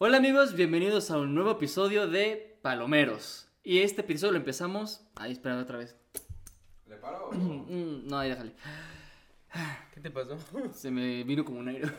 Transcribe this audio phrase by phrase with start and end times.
[0.00, 3.48] Hola amigos, bienvenidos a un nuevo episodio de Palomeros.
[3.64, 5.00] Y este episodio lo empezamos.
[5.16, 5.96] Ay, espera otra vez.
[6.86, 7.30] ¿Le paro?
[7.32, 8.52] Mm, No, ahí déjale.
[9.92, 10.38] ¿Qué te pasó?
[10.72, 11.88] Se me vino como un aire.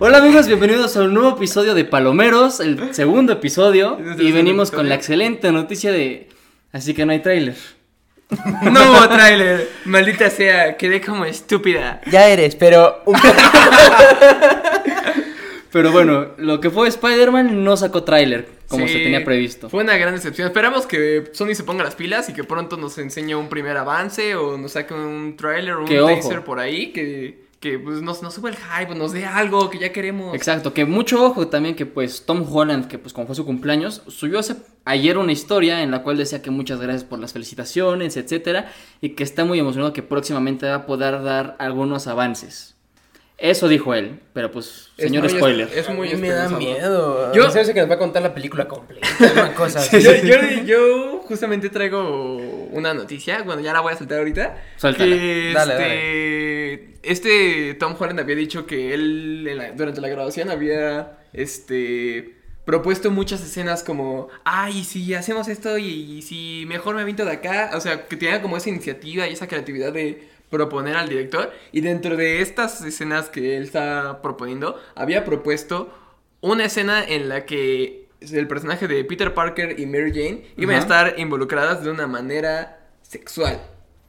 [0.00, 3.98] Hola amigos, bienvenidos a un nuevo episodio de Palomeros, el segundo episodio.
[4.04, 6.28] ¿Es el Y venimos con la excelente noticia de...
[6.72, 7.54] Así que no hay tráiler.
[8.62, 9.68] No hubo tráiler.
[9.84, 12.00] Maldita sea, quedé como estúpida.
[12.10, 13.16] Ya eres, pero un
[15.72, 19.70] Pero bueno, lo que fue Spider-Man no sacó tráiler, como Sí, se tenía previsto.
[19.70, 20.48] Fue una gran decepción.
[20.48, 24.34] Esperamos que Sony se ponga las pilas y que pronto nos enseñe un primer avance
[24.34, 28.34] o nos saque un tráiler o un teaser por ahí que, que pues, nos, nos
[28.34, 30.34] suba el hype, nos dé algo que ya queremos.
[30.34, 34.02] Exacto, que mucho ojo también que pues Tom Holland, que pues como fue su cumpleaños,
[34.08, 38.16] subió hace, ayer una historia en la cual decía que muchas gracias por las felicitaciones,
[38.16, 42.76] etcétera, y que está muy emocionado que próximamente va a poder dar algunos avances.
[43.40, 45.68] Eso dijo él, pero pues, Es señor muy spoiler.
[45.68, 47.32] es- Es muy me da miedo.
[47.32, 50.02] Yo- sé que nos va a contar la película completa, una cosa así.
[50.02, 52.36] Yo, yo- yo justamente traigo
[52.72, 54.62] una noticia, bueno, ya la voy a soltar ahorita.
[54.76, 55.16] Suéltala.
[55.16, 55.74] Que Dale,
[56.74, 62.34] este, este Tom Holland había dicho que él en la- durante la grabación había este
[62.66, 67.32] propuesto muchas escenas como, ay, si hacemos esto y, y si mejor me aviento de
[67.32, 71.52] acá, o sea, que tenía como esa iniciativa y esa creatividad de proponer al director
[71.72, 75.90] y dentro de estas escenas que él está proponiendo, había propuesto
[76.40, 80.78] una escena en la que el personaje de Peter Parker y Mary Jane iban a
[80.78, 83.60] estar involucradas de una manera sexual.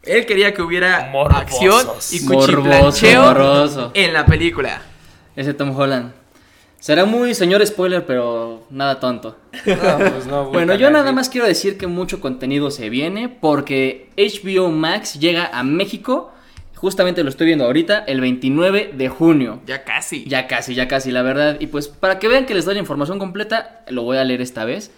[0.04, 1.42] Él quería que hubiera Morbosos.
[1.42, 3.92] acción y cuchiplancheo morboso.
[3.94, 4.82] en la película.
[5.36, 6.21] Ese Tom Holland.
[6.82, 9.38] Será muy señor spoiler, pero nada tonto.
[9.68, 14.10] No, pues no, Bueno, yo nada más quiero decir que mucho contenido se viene porque
[14.18, 16.32] HBO Max llega a México,
[16.74, 19.62] justamente lo estoy viendo ahorita, el 29 de junio.
[19.68, 20.26] Ya casi.
[20.26, 21.58] Ya casi, ya casi, la verdad.
[21.60, 24.42] Y pues para que vean que les doy la información completa, lo voy a leer
[24.42, 24.90] esta vez.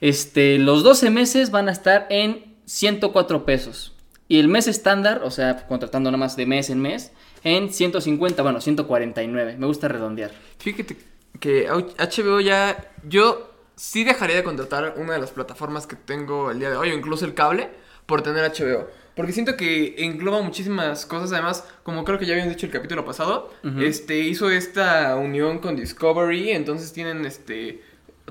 [0.00, 3.92] Este, los 12 meses van a estar en 104 pesos.
[4.26, 7.12] Y el mes estándar, o sea, contratando nada más de mes en mes,
[7.44, 9.56] en 150, bueno, 149.
[9.58, 10.32] Me gusta redondear.
[10.58, 10.96] Fíjate
[11.38, 12.90] que HBO ya.
[13.06, 16.90] Yo sí dejaría de contratar una de las plataformas que tengo el día de hoy,
[16.90, 17.68] o incluso el cable,
[18.06, 18.88] por tener HBO.
[19.14, 21.32] Porque siento que engloba muchísimas cosas.
[21.32, 25.76] Además, como creo que ya habían dicho el capítulo pasado, este hizo esta unión con
[25.76, 26.50] Discovery.
[26.50, 27.82] Entonces tienen este.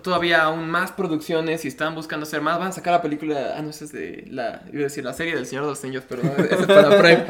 [0.01, 2.59] Todavía aún más producciones y están buscando hacer más.
[2.59, 3.53] Van a sacar la película.
[3.55, 4.63] Ah, no, esa es de la.
[4.73, 6.97] Iba a decir la serie del Señor de los Anillos, pero no, esa es para
[7.01, 7.25] Prime.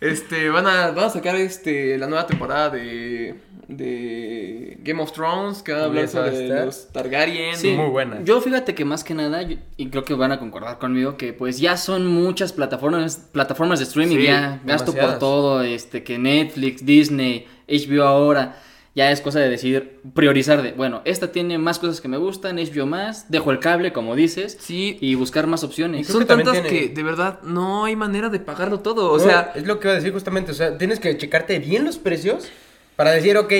[0.00, 3.34] Este, van a, van a sacar este, la nueva temporada de,
[3.66, 7.56] de Game of Thrones, que va a hablar ¿Esa va a sobre los Targaryen.
[7.56, 7.70] Sí.
[7.72, 8.22] muy buena.
[8.22, 11.32] Yo fíjate que más que nada, yo- y creo que van a concordar conmigo, que
[11.32, 16.18] pues ya son muchas plataformas, plataformas de streaming, Sí, ya gasto por todo, este, que
[16.18, 18.56] Netflix, Disney, HBO ahora,
[18.96, 22.56] ya es cosa de decidir, priorizar de, bueno, esta tiene más cosas que me gustan,
[22.56, 26.08] HBO más, dejo el cable, como dices, Sí, y buscar más opciones.
[26.08, 29.12] Y son que tantas tiene- que de verdad no hay manera de pagarlo todo.
[29.12, 30.50] O No, sea, es lo que iba a decir justamente.
[30.50, 32.48] O sea, tienes que checarte bien los precios
[32.96, 33.52] para decir, ok,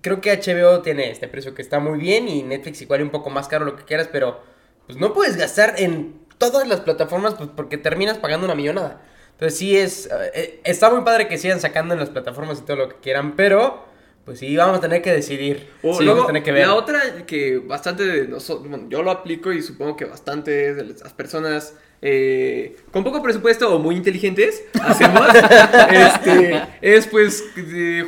[0.00, 3.28] creo que HBO tiene este precio que está muy bien y Netflix igual un poco
[3.28, 4.40] más caro, lo que quieras, pero
[4.86, 9.02] pues no puedes gastar en todas las plataformas pues, porque terminas pagando una millonada.
[9.32, 12.62] Entonces sí es, eh, eh, está muy padre que sigan sacando en las plataformas y
[12.62, 13.89] todo lo que quieran, pero
[14.24, 15.68] pues sí, vamos a tener que decidir.
[15.82, 16.66] O Sí, luego, vamos a tener que ver.
[16.66, 20.84] la otra que bastante de nosotros, bueno, yo lo aplico y supongo que bastante de
[20.84, 25.26] las personas eh, con poco presupuesto o muy inteligentes hacemos,
[25.90, 27.44] este, es pues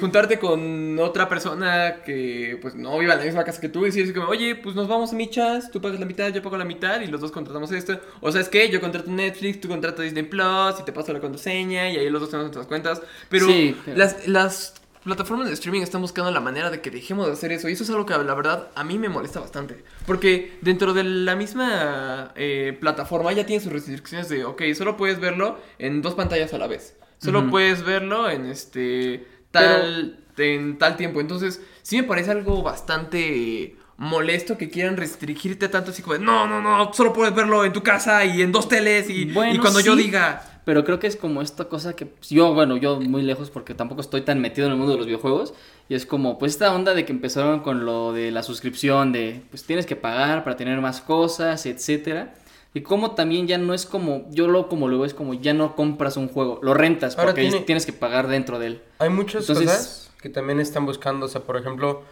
[0.00, 3.90] juntarte con otra persona que pues no viva en la misma casa que tú y
[3.90, 6.64] decir como, oye, pues nos vamos a michas, tú pagas la mitad, yo pago la
[6.64, 8.00] mitad y los dos contratamos esto.
[8.20, 11.20] O sea, es que yo contrato Netflix, tú contratas Disney Plus y te paso la
[11.20, 13.02] contraseña y ahí los dos tenemos nuestras cuentas.
[13.28, 14.74] Pero Sí, las, las
[15.04, 17.68] plataformas de streaming están buscando la manera de que dejemos de hacer eso.
[17.68, 19.84] Y eso es algo que la verdad a mí me molesta bastante.
[20.06, 25.20] Porque dentro de la misma eh, plataforma ya tiene sus restricciones de, ok, solo puedes
[25.20, 26.96] verlo en dos pantallas a la vez.
[27.18, 31.20] Solo puedes verlo en este tal, en tal tiempo.
[31.20, 36.48] Entonces, sí me parece algo bastante molesto que quieran restringirte tanto así como de, no,
[36.48, 39.58] no, no, solo puedes verlo en tu casa y en dos teles y, Bueno, y
[39.58, 40.48] cuando yo diga...
[40.64, 43.74] Pero creo que es como esta cosa que pues, yo, bueno, yo muy lejos porque
[43.74, 45.54] tampoco estoy tan metido en el mundo de los videojuegos.
[45.88, 49.42] Y es como, pues esta onda de que empezaron con lo de la suscripción, de
[49.50, 52.34] pues tienes que pagar para tener más cosas, etcétera.
[52.74, 55.52] Y como también ya no es como, yo lo como lo veo es como ya
[55.52, 58.82] no compras un juego, lo rentas Ahora porque tiene- tienes que pagar dentro de él.
[58.98, 62.02] Hay muchas Entonces- cosas que también están buscando, o sea, por ejemplo,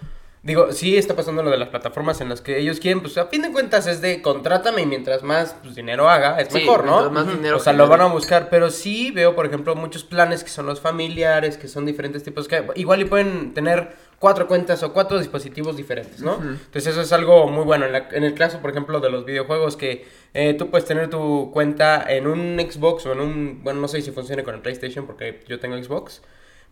[0.43, 3.27] Digo, sí está pasando lo de las plataformas en las que ellos quieren, pues a
[3.27, 6.85] fin de cuentas es de contrátame y mientras más pues, dinero haga, es Sí, mejor,
[6.87, 7.11] ¿no?
[7.11, 10.43] más dinero o sea, lo van a buscar, pero sí veo, por ejemplo, muchos planes
[10.43, 14.83] que son los familiares, que son diferentes tipos, que igual y pueden tener cuatro cuentas
[14.83, 16.35] o cuatro dispositivos diferentes, ¿no?
[16.37, 17.85] Entonces eso es algo muy bueno.
[17.85, 21.11] En, la- en el caso, por ejemplo, de los videojuegos, que eh, tú puedes tener
[21.11, 24.63] tu cuenta en un Xbox o en un, bueno, no sé si funcione con el
[24.63, 26.23] PlayStation porque yo tengo Xbox.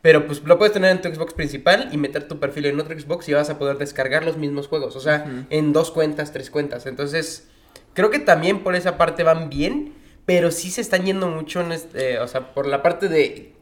[0.00, 2.99] Pero pues lo puedes tener en tu Xbox principal y meter tu perfil en otro
[2.99, 4.95] Xbox y vas a poder descargar los mismos juegos.
[4.97, 6.87] O sea, en dos cuentas, tres cuentas.
[6.87, 7.49] Entonces,
[7.95, 9.95] creo que también por esa parte van bien.
[10.25, 13.55] Pero sí se están yendo mucho en este, o sea, por la parte de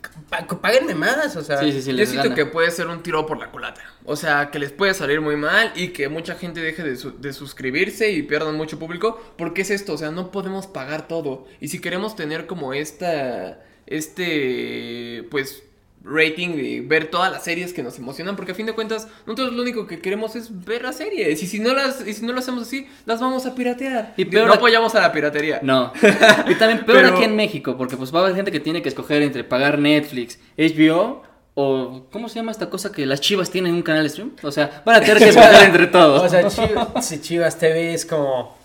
[0.60, 1.58] páguenme más, o sea.
[1.58, 2.34] Sí, sí, sí, Yo siento gana.
[2.34, 3.80] que puede ser un tiro por la culata.
[4.04, 7.16] O sea, que les puede salir muy mal y que mucha gente deje de, su-
[7.20, 9.16] de suscribirse y pierdan mucho público.
[9.38, 11.46] Porque es esto, o sea, no podemos pagar todo.
[11.60, 15.62] Y si queremos tener como esta, este, pues,
[16.08, 19.52] rating de ver todas las series que nos emocionan, porque a fin de cuentas nosotros
[19.52, 22.32] lo único que queremos es ver las series y si no las y si no
[22.32, 24.14] lo hacemos así, las vamos a piratear.
[24.16, 25.58] Y peor no apoyamos a la piratería.
[25.62, 25.92] No.
[26.48, 28.82] Y también peor Pero- aquí en México, porque pues va a haber gente que tiene
[28.82, 31.22] que escoger entre pagar Netflix, HBO
[31.54, 34.32] o ¿cómo se llama esta cosa que las Chivas tienen un canal de stream?
[34.42, 36.22] O sea, van a tener que escoger entre todos.
[36.22, 38.56] O sea, Chivas, si Chivas TV es como.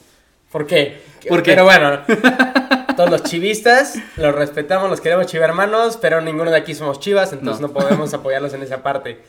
[0.51, 1.01] ¿Por qué?
[1.29, 1.51] ¿Por qué?
[1.51, 2.01] Pero bueno,
[3.05, 7.33] todos los chivistas los respetamos, los queremos chiva hermanos, pero ninguno de aquí somos chivas,
[7.33, 7.67] entonces No.
[7.69, 9.19] no, podemos apoyarlos en esa parte.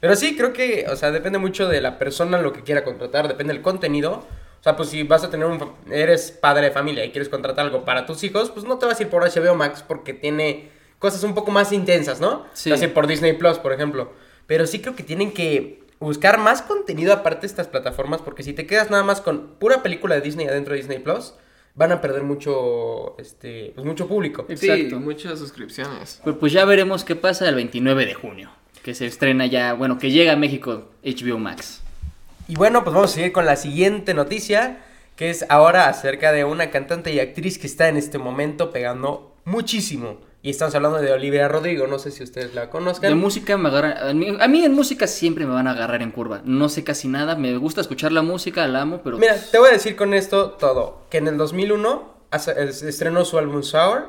[0.00, 3.28] Pero sí, creo que, o sea, depende mucho de la persona lo que quiera contratar,
[3.28, 4.24] depende del contenido.
[4.60, 5.72] O sea, pues si vas a tener un.
[5.90, 9.00] Eres padre de familia y quieres contratar algo para tus hijos, pues no te vas
[9.00, 10.68] a ir por HBO Max porque tiene
[10.98, 12.44] cosas un poco más intensas, ¿no?
[12.52, 12.64] Sí.
[12.64, 14.12] Te vas a ir por Disney Plus, por ejemplo.
[14.46, 18.52] Pero sí creo que tienen que buscar más contenido aparte de estas plataformas, porque si
[18.52, 21.34] te quedas nada más con pura película de Disney adentro de Disney Plus,
[21.74, 24.44] van a perder mucho, este, pues mucho público.
[24.48, 25.00] Sí, Exacto.
[25.00, 26.20] muchas suscripciones.
[26.22, 28.50] Pues, pues ya veremos qué pasa el 29 de junio,
[28.82, 31.80] que se estrena ya, bueno, que llega a México HBO Max.
[32.48, 34.84] Y bueno, pues vamos a seguir con la siguiente noticia,
[35.16, 39.34] que es ahora acerca de una cantante y actriz que está en este momento pegando
[39.44, 40.18] muchísimo.
[40.44, 43.10] Y estamos hablando de Olivia Rodrigo, no sé si ustedes la conozcan.
[43.10, 46.02] De música me agarra, a mí, a mí en música siempre me van a agarrar
[46.02, 46.42] en curva.
[46.44, 49.68] No sé casi nada, me gusta escuchar la música, la amo, pero Mira, te voy
[49.68, 51.02] a decir con esto todo.
[51.10, 54.08] Que en el 2001 hace- es- estrenó su álbum Sour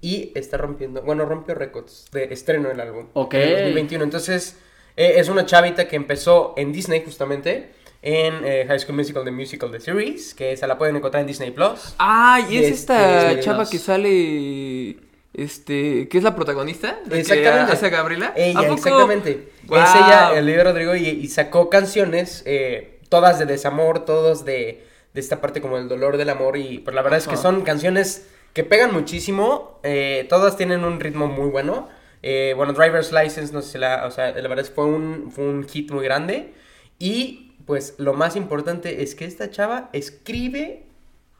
[0.00, 3.08] y está rompiendo, bueno, rompió récords de estreno del álbum.
[3.12, 3.34] Ok.
[3.34, 4.04] En el 2021.
[4.04, 4.56] Entonces,
[4.96, 9.30] eh, es una chavita que empezó en Disney justamente, en eh, High School Musical, The
[9.32, 11.94] Musical, The Series, que esa la pueden encontrar en Disney Plus.
[11.98, 14.96] Ah, y es esta chava que sale.
[15.34, 16.08] Este.
[16.08, 16.98] que es la protagonista?
[17.04, 17.72] ¿La que Exactamente.
[17.72, 18.32] hace a Gabriela?
[18.36, 19.48] ¿A Ella, exactamente.
[19.64, 25.20] Es ella, Olivia Rodrigo, y, y sacó canciones, eh, todas de desamor, todas de, de
[25.20, 26.56] esta parte como el dolor del amor.
[26.56, 29.80] Y pues la verdad es que son canciones que pegan muchísimo.
[29.82, 31.88] eh, todas tienen un ritmo muy bueno.
[32.22, 34.06] Eh, bueno, Driver's License, no sé si la.
[34.06, 36.54] O sea, la verdad es que fue un, fue un hit muy grande.
[36.98, 40.84] Y pues lo más importante es que esta chava escribe.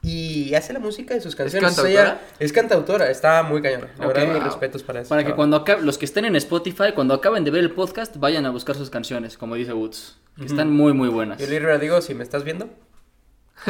[0.05, 1.73] Y hace la música de sus canciones.
[1.79, 2.37] O sea, ella cantautora?
[2.39, 3.89] es cantautora, está muy cañona.
[3.99, 4.15] La Ok.
[4.15, 5.09] verdad, mis respetos para eso.
[5.09, 8.17] para que cuando acabe, los que estén en Spotify, cuando acaben de ver el podcast,
[8.19, 11.41] vayan a buscar sus canciones, como dice Woods, que están muy muy buenas.
[11.41, 12.69] Y Olivia Rodrigo, si me estás viendo.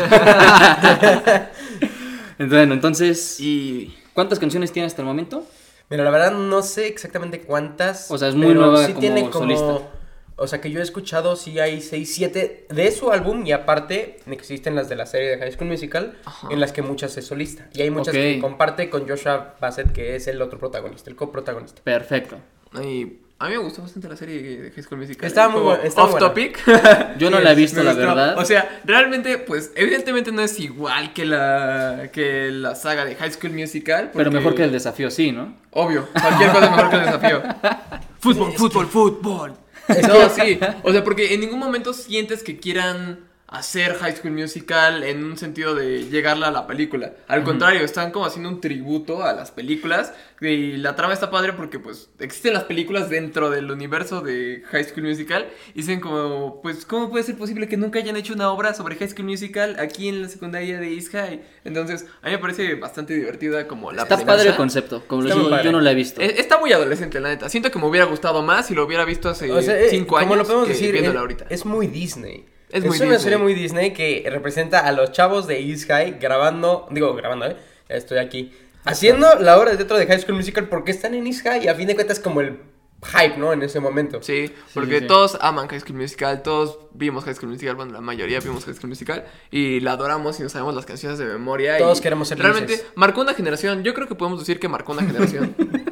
[2.38, 3.94] Bueno, entonces, Y.
[4.12, 5.46] ¿cuántas canciones tiene hasta el momento?
[5.88, 8.10] Mira, la verdad no sé exactamente cuántas.
[8.10, 9.88] O sea, es muy nueva sí como tiene como solista.
[10.36, 14.18] O sea, que yo he escuchado, sí hay 6, 7 de su álbum y aparte
[14.26, 16.48] existen las de la serie de High School Musical, Ajá.
[16.50, 17.68] en las que muchas es solista.
[17.72, 21.82] Y hay muchas que comparte con Joshua Bassett, que es el otro protagonista, el coprotagonista.
[21.84, 22.36] Perfecto.
[22.82, 25.26] y a mí me gustó bastante la serie de High School Musical.
[25.26, 26.26] Estaba muy Como buena, estaba Off buena.
[26.28, 26.58] topic.
[27.18, 28.06] Yo no Sí, la he visto, la gustó.
[28.08, 28.38] verdad.
[28.38, 33.32] O sea, realmente, pues, evidentemente no es igual que la, que la saga de High
[33.32, 34.10] School Musical.
[34.14, 35.54] pero mejor que el desafío, sí, ¿no?
[35.72, 37.42] Obvio, cualquier cosa es mejor que el desafío.
[38.20, 39.54] Fútbol, fútbol, fútbol.
[40.08, 40.58] No, sí.
[40.82, 45.36] O sea, porque en ningún momento sientes que quieran hacer High School Musical en un
[45.36, 47.12] sentido de llegarla a la película.
[47.28, 50.12] Al contrario, están como haciendo un tributo a las películas.
[50.40, 54.84] Y la trama está padre porque, pues, existen las películas dentro del universo de High
[54.84, 55.46] School Musical.
[55.74, 58.96] Y dicen como, pues, ¿cómo puede ser posible que nunca hayan hecho una obra sobre
[58.96, 61.40] High School Musical aquí en la secundaria de East High?
[61.64, 64.36] Entonces, a mí me parece bastante divertida como la Está premisa.
[64.36, 66.20] padre el concepto, como muy digo, yo no la he visto.
[66.20, 67.48] Eh, Está muy adolescente, la neta.
[67.48, 70.16] Siento que me hubiera gustado más si lo hubiera visto hace O sea, eh, cinco
[70.16, 70.28] años.
[70.28, 71.46] como lo podemos que decir, viéndola es, ahorita.
[71.48, 72.46] es muy Disney.
[72.70, 73.18] Es Es, muy una Disney.
[73.20, 77.56] serie muy Disney que representa a los chavos de East High grabando, digo, grabando, ¿eh?
[77.88, 78.52] Estoy aquí.
[78.84, 81.68] Haciendo la obra de teatro de High School Musical porque están en East High y
[81.68, 82.58] a fin de cuentas como el
[83.04, 83.52] hype, ¿no?
[83.52, 84.22] En ese momento.
[84.22, 85.06] Sí, porque sí, sí.
[85.06, 88.74] todos aman High School Musical, todos vimos High School Musical, bueno, la mayoría vimos High
[88.74, 91.78] School Musical y la adoramos y nos sabemos las canciones de memoria.
[91.78, 94.92] Todos y queremos ser Realmente marcó una generación, yo creo que podemos decir que marcó
[94.92, 95.54] una generación.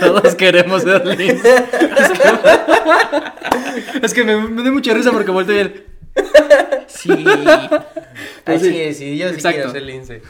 [0.00, 1.54] Todos queremos ser Lince.
[2.00, 5.86] Es que, es que me, me dio mucha risa porque volteé y él.
[6.86, 7.10] Sí.
[8.44, 8.80] Así sí.
[8.80, 9.56] es, sí, yo sí Exacto.
[9.56, 10.22] quiero ser lince.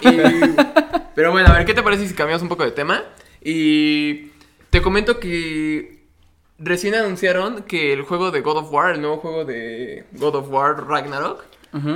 [0.00, 0.56] Y-
[1.14, 3.02] pero bueno, a ver, ¿qué te parece si cambiamos un poco de tema?
[3.42, 4.30] Y
[4.70, 6.04] te comento que
[6.58, 10.50] recién anunciaron que el juego de God of War, el nuevo juego de God of
[10.50, 11.44] War Ragnarok,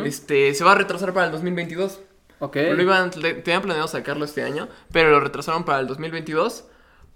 [0.04, 2.00] este, se va a retrasar para el 2022.
[2.40, 2.56] Ok.
[2.56, 6.64] Lo iban, tenían planeado sacarlo este año, pero lo retrasaron para el 2022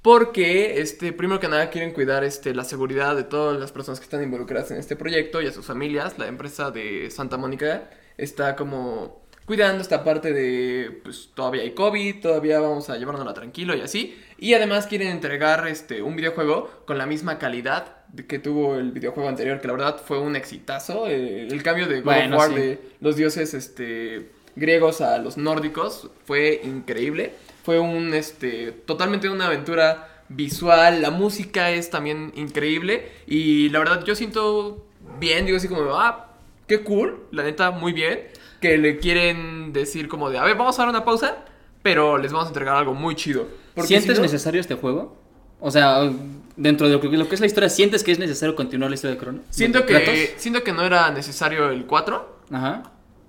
[0.03, 4.05] porque, este, primero que nada, quieren cuidar este, la seguridad de todas las personas que
[4.05, 6.19] están involucradas en este proyecto y a sus familias.
[6.19, 7.89] La empresa de Santa Mónica
[8.19, 13.75] está como cuidando esta parte de, pues, todavía hay COVID, todavía vamos a llevárnosla tranquilo
[13.75, 14.23] y así.
[14.37, 19.29] Y además quieren entregar, este, un videojuego con la misma calidad que tuvo el videojuego
[19.31, 21.07] anterior, que la verdad fue un exitazo.
[21.09, 22.57] eh, el cambio de God Bueno, of War sí.
[22.57, 27.35] de los dioses, este griegos a los nórdicos fue increíble.
[27.65, 34.05] Fue un este totalmente una aventura visual, la música es también increíble y la verdad
[34.05, 34.85] yo siento
[35.21, 36.29] bien, digo así como, ah,
[36.67, 38.21] qué cool, la neta muy bien,
[38.61, 41.45] que le quieren decir como de, a ver, vamos a dar una pausa,
[41.83, 43.47] pero les vamos a entregar algo muy chido.
[43.75, 45.17] Porque ¿Sientes si no- necesario este juego?
[45.61, 46.11] O sea,
[46.57, 48.95] dentro de lo que, lo que es la historia, ¿sientes que es necesario continuar la
[48.95, 49.41] historia de Crono?
[49.51, 52.83] Siento ¿De que, siento que no era necesario el 4, Ajá.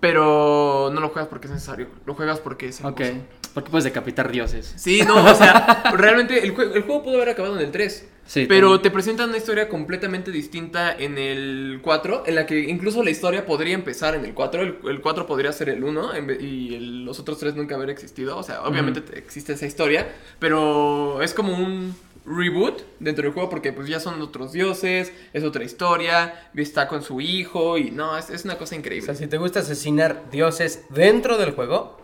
[0.09, 3.01] Pero no lo juegas porque es necesario, lo juegas porque es Ok.
[3.53, 4.73] Porque puedes decapitar dioses.
[4.75, 8.09] Sí, no, o sea, realmente el, jue- el juego pudo haber acabado en el 3.
[8.27, 8.81] Sí, pero también.
[8.81, 13.45] te presentan una historia completamente distinta en el 4, en la que incluso la historia
[13.45, 14.61] podría empezar en el 4.
[14.61, 17.75] El, el 4 podría ser el 1 en ve- y el- los otros tres nunca
[17.75, 18.37] haber existido.
[18.37, 20.07] O sea, obviamente te- existe esa historia,
[20.39, 21.95] pero es como un
[22.25, 27.03] reboot dentro del juego porque pues ya son otros dioses, es otra historia, está con
[27.03, 29.05] su hijo y no, es, es una cosa O increíble.
[29.05, 31.97] sea, si te gusta asesinar dioses dentro del juego,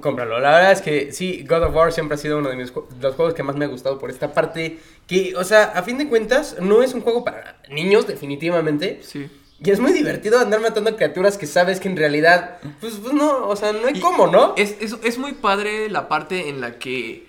[0.00, 0.38] cómpralo.
[0.38, 3.14] La verdad es que sí, God of War siempre ha sido uno de mis los
[3.16, 4.78] juegos que más me ha gustado por esta parte.
[5.06, 9.00] Que, o sea, a fin de cuentas, no es un juego para niños, definitivamente.
[9.02, 9.28] Sí.
[9.62, 13.46] Y es muy divertido andar matando criaturas que sabes que en realidad, pues, pues no,
[13.48, 14.54] o sea, no hay Y cómo, ¿no?
[14.56, 17.28] Es, es, es muy padre la parte en la que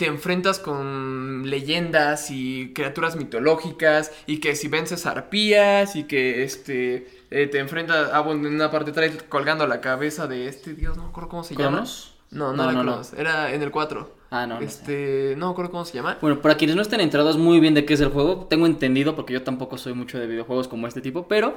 [0.00, 7.06] te enfrentas con leyendas y criaturas mitológicas y que si vences arpías y que este
[7.30, 10.96] eh, te enfrentas ah bueno en una parte traes colgando la cabeza de este dios
[10.96, 11.84] no me acuerdo cómo se llama
[12.30, 12.92] no no, No, era no, no.
[12.92, 14.58] Cronos era en el 4 Ah, no.
[14.60, 17.74] este no me acuerdo cómo se llama Bueno, para quienes no estén enterados muy bien
[17.74, 20.86] de qué es el juego, tengo entendido, porque yo tampoco soy mucho de videojuegos como
[20.86, 21.56] este tipo, pero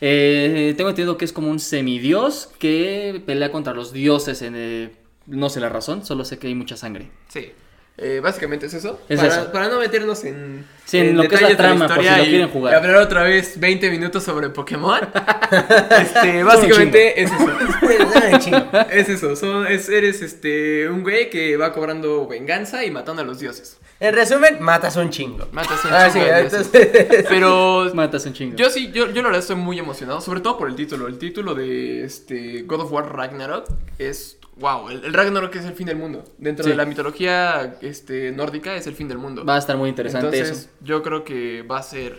[0.00, 4.54] eh, tengo entendido que es como un semidios que pelea contra los dioses en...
[4.56, 4.90] eh,
[5.26, 7.10] no sé la razón, solo sé que hay mucha sangre.
[7.28, 7.52] sí
[7.98, 9.00] Eh, básicamente es eso.
[9.08, 9.52] Es para, eso.
[9.52, 12.24] para no meternos en, Sí, en lo que es la trama, por si historia lo
[12.24, 12.74] y quieren jugar.
[12.74, 15.00] hablar otra vez 20 minutos sobre Pokémon.
[16.00, 17.46] este, básicamente es eso.
[18.90, 23.24] Es eso, son, es, eres este un güey que va cobrando venganza y matando a
[23.24, 23.78] los dioses.
[23.98, 25.48] En resumen, matas un chingo.
[25.52, 27.24] Matas a un Ah, chingo sí, entonces...
[27.28, 28.56] Pero Matas un chingo.
[28.56, 31.06] yo sí, yo, yo la verdad estoy muy emocionado, sobre todo por el título.
[31.06, 33.66] El título de este God of War Ragnarok
[33.98, 36.24] es wow, el, el Ragnarok es el fin del mundo.
[36.38, 36.70] Dentro Sí.
[36.70, 39.44] de la mitología este nórdica es el fin del mundo.
[39.44, 40.70] Va a estar muy interesante Entonces, eso.
[40.82, 42.18] yo creo que va a ser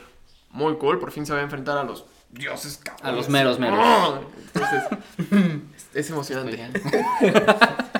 [0.52, 3.06] muy cool, por fin se va a enfrentar a los dioses cabrones.
[3.06, 3.80] A los meros, meros.
[3.82, 4.20] ¡Oh!
[4.54, 4.84] Entonces,
[5.76, 6.58] es, es emocionante.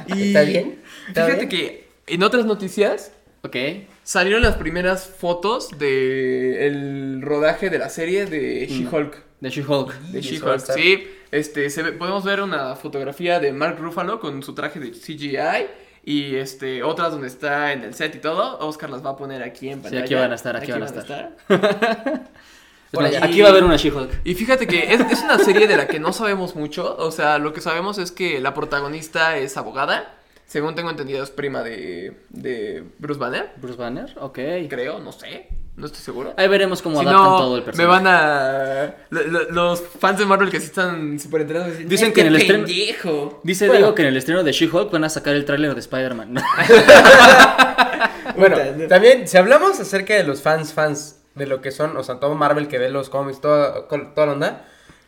[0.08, 0.80] Y ¿Está bien?
[1.10, 1.50] ¿Está Fíjate bien?
[1.50, 3.12] que en otras noticias
[3.44, 3.56] Ok.
[4.04, 9.18] salieron las primeras fotos de el rodaje de la serie de She-Hulk.
[9.42, 9.94] De She-Hulk.
[10.12, 11.08] De She-Hulk, sí.
[11.32, 15.68] Este, se ve- podemos ver una fotografía de Mark Ruffalo con su traje de CGI
[16.04, 18.60] y este otras donde está en el set y todo.
[18.60, 20.04] Oscar las va a poner aquí en Sí, pantalla.
[20.06, 21.36] aquí van a estar, aquí van a estar.
[23.22, 24.22] Aquí va a haber una She-Hulk.
[24.24, 26.96] Y fíjate que es, es una serie de la que no sabemos mucho.
[26.98, 30.14] O sea, lo que sabemos es que la protagonista es abogada.
[30.46, 33.52] Según tengo entendido, es prima de, de Bruce Banner.
[33.58, 34.40] Bruce Banner, ok.
[34.70, 35.50] Creo, no sé.
[35.78, 36.34] No estoy seguro.
[36.38, 37.88] Ahí veremos cómo Si adaptan no, todo el me personaje.
[38.04, 38.96] van a.
[39.12, 42.22] lo- lo- los fans de Marvel que sí están súper enterados dicen, Dicen "Este que
[42.22, 43.40] en el estreno- pendejo".
[43.44, 43.80] Dice Bueno.
[43.80, 46.36] Diego que en el estreno de She-Hulk van a sacar el tráiler de Spider-Man.
[48.36, 48.58] Bueno,
[48.88, 52.36] también, si hablamos acerca de los fans, fans de lo que son, o sea, todo
[52.36, 54.66] Marvel que ve los cómics, toda, toda la onda,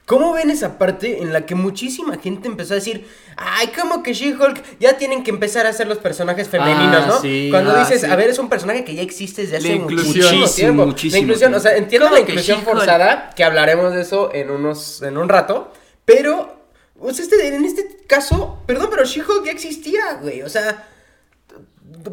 [0.09, 4.13] ¿cómo ven esa parte en la que muchísima gente empezó a decir, ay, como que
[4.15, 7.21] She-Hulk ya tienen que empezar a ser los personajes femeninos, Ah, ¿no?
[7.21, 7.49] sí.
[7.51, 8.07] Cuando Ah, dices, sí.
[8.07, 10.85] a ver, es un personaje que ya existe desde hace muchísimo Muchísimo, tiempo.
[10.87, 14.49] muchísimo la inclusión, o sea, entiendo ¿Cómo la inclusión forzada, que hablaremos de eso en
[14.49, 15.71] unos, en un rato,
[16.05, 16.59] pero,
[16.99, 20.87] o sea, este, en este caso, perdón, pero She-Hulk ya existía, güey, o sea...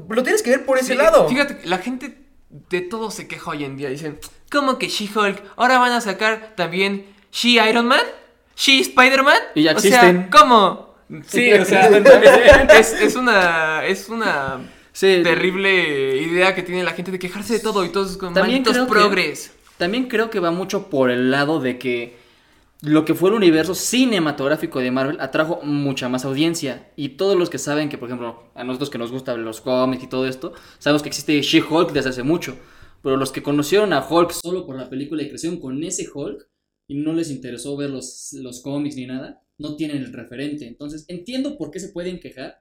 [0.09, 1.29] Lo tienes que ver por ese Sí, lado.
[1.29, 2.19] Fíjate, la gente
[2.71, 3.89] de todo se queja hoy en día.
[3.89, 4.19] Dicen,
[4.51, 5.43] ¿cómo que She-Hulk?
[5.57, 7.07] Ahora van a sacar también
[7.37, 8.01] She-Iron Man,
[8.57, 9.37] She-Spider-Man.
[9.55, 10.31] Y ya O sea, existen.
[10.31, 10.95] ¿cómo?
[11.27, 11.89] Sí, o sea,
[12.79, 13.85] es, es una.
[13.85, 14.73] Es una.
[14.93, 15.21] Sí.
[15.23, 18.73] terrible idea que tiene la gente de quejarse de todo y todos con También malditos
[18.73, 19.53] creo que- progres.
[19.77, 22.17] También creo que va mucho por el lado de que
[22.81, 26.89] lo que fue el universo cinematográfico de Marvel atrajo mucha más audiencia.
[26.97, 30.05] Y todos los que saben que, por ejemplo, a nosotros que nos gustan los cómics
[30.05, 32.57] y todo esto, sabemos que existe She-Hulk desde hace mucho.
[33.03, 36.47] Pero los que conocieron a Hulk solo por la película y crecieron con ese Hulk
[36.89, 40.67] y no les interesó ver los, los cómics ni nada, no tienen el referente.
[40.67, 42.61] Entonces entiendo por qué se pueden quejar,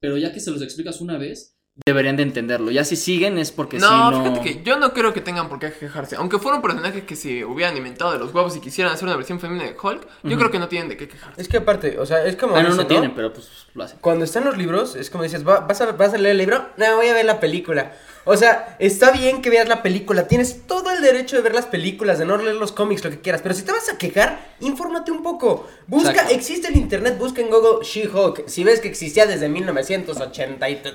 [0.00, 1.52] pero ya que se los explicas una vez,
[1.84, 2.70] deberían de entenderlo.
[2.70, 4.24] Ya si siguen es porque No, si no...
[4.24, 6.16] fíjate que yo no creo que tengan por qué quejarse.
[6.16, 9.14] Aunque fuera un personaje que se hubieran inventado de los huevos y quisieran hacer una
[9.16, 11.38] versión femenina de Hulk, yo creo que no tienen de qué quejarse.
[11.38, 12.56] Es que aparte, o sea, es como.
[12.56, 13.98] Ah, no, no tienen, pero pues lo hacen.
[14.00, 16.66] Cuando están los libros, es como dices, "Va- ¿vas a, ¿vas a leer el libro?
[16.78, 17.94] No, voy a ver la película.
[18.28, 21.66] O sea, está bien que veas la película, tienes todo el derecho de ver las
[21.66, 24.54] películas, de no leer los cómics, lo que quieras, pero si te vas a quejar,
[24.60, 25.68] infórmate un poco.
[25.86, 26.34] Busca, Exacto.
[26.34, 28.48] existe el internet, busca en Google She-Hulk.
[28.48, 30.76] Si ves que existía desde 1980 y...
[30.76, 30.92] te-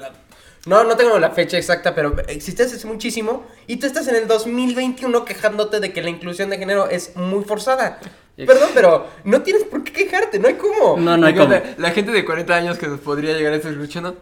[0.66, 4.28] No, no tengo la fecha exacta, pero existía hace muchísimo y tú estás en el
[4.28, 8.00] 2021 quejándote de que la inclusión de género es muy forzada.
[8.36, 10.98] Perdón, pero no tienes por qué quejarte, no hay cómo.
[10.98, 11.50] No, no hay como.
[11.54, 14.18] La, la gente de 40 años que nos podría llegar a estar escuchando.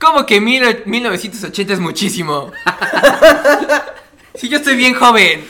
[0.00, 2.50] ¿Cómo que mil- 1980 es muchísimo?
[4.34, 5.44] si yo estoy bien joven.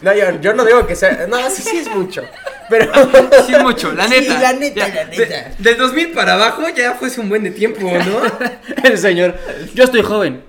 [0.00, 1.26] No, yo, yo no digo que sea.
[1.28, 2.22] No, sí, sí es mucho.
[2.68, 2.92] Pero.
[3.46, 4.40] Sí es mucho, la Sí, neta.
[4.40, 5.50] la neta, Ya, la de- neta.
[5.58, 8.48] del 2000 para abajo ya fuese un buen de tiempo, ¿no?
[8.84, 9.36] El señor.
[9.74, 10.44] Yo estoy joven.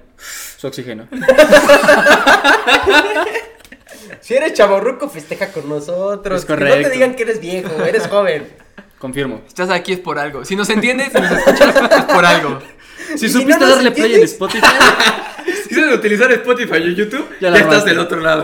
[0.57, 1.07] Su oxígeno.
[4.21, 6.39] Si eres chaborruco, festeja con nosotros.
[6.39, 6.89] Es Que no correcto.
[6.89, 8.47] te digan que eres viejo, eres joven.
[8.97, 9.41] Confirmo.
[9.47, 10.43] Estás aquí es por algo.
[10.43, 12.59] Si nos entiendes, si nos escuchas, es por algo.
[13.15, 14.23] Si ¿Y supiste no darle play en?
[14.23, 14.65] Spotify.
[15.67, 18.43] Si sabes utilizar Spotify o YouTube, Ya estás del otro lado.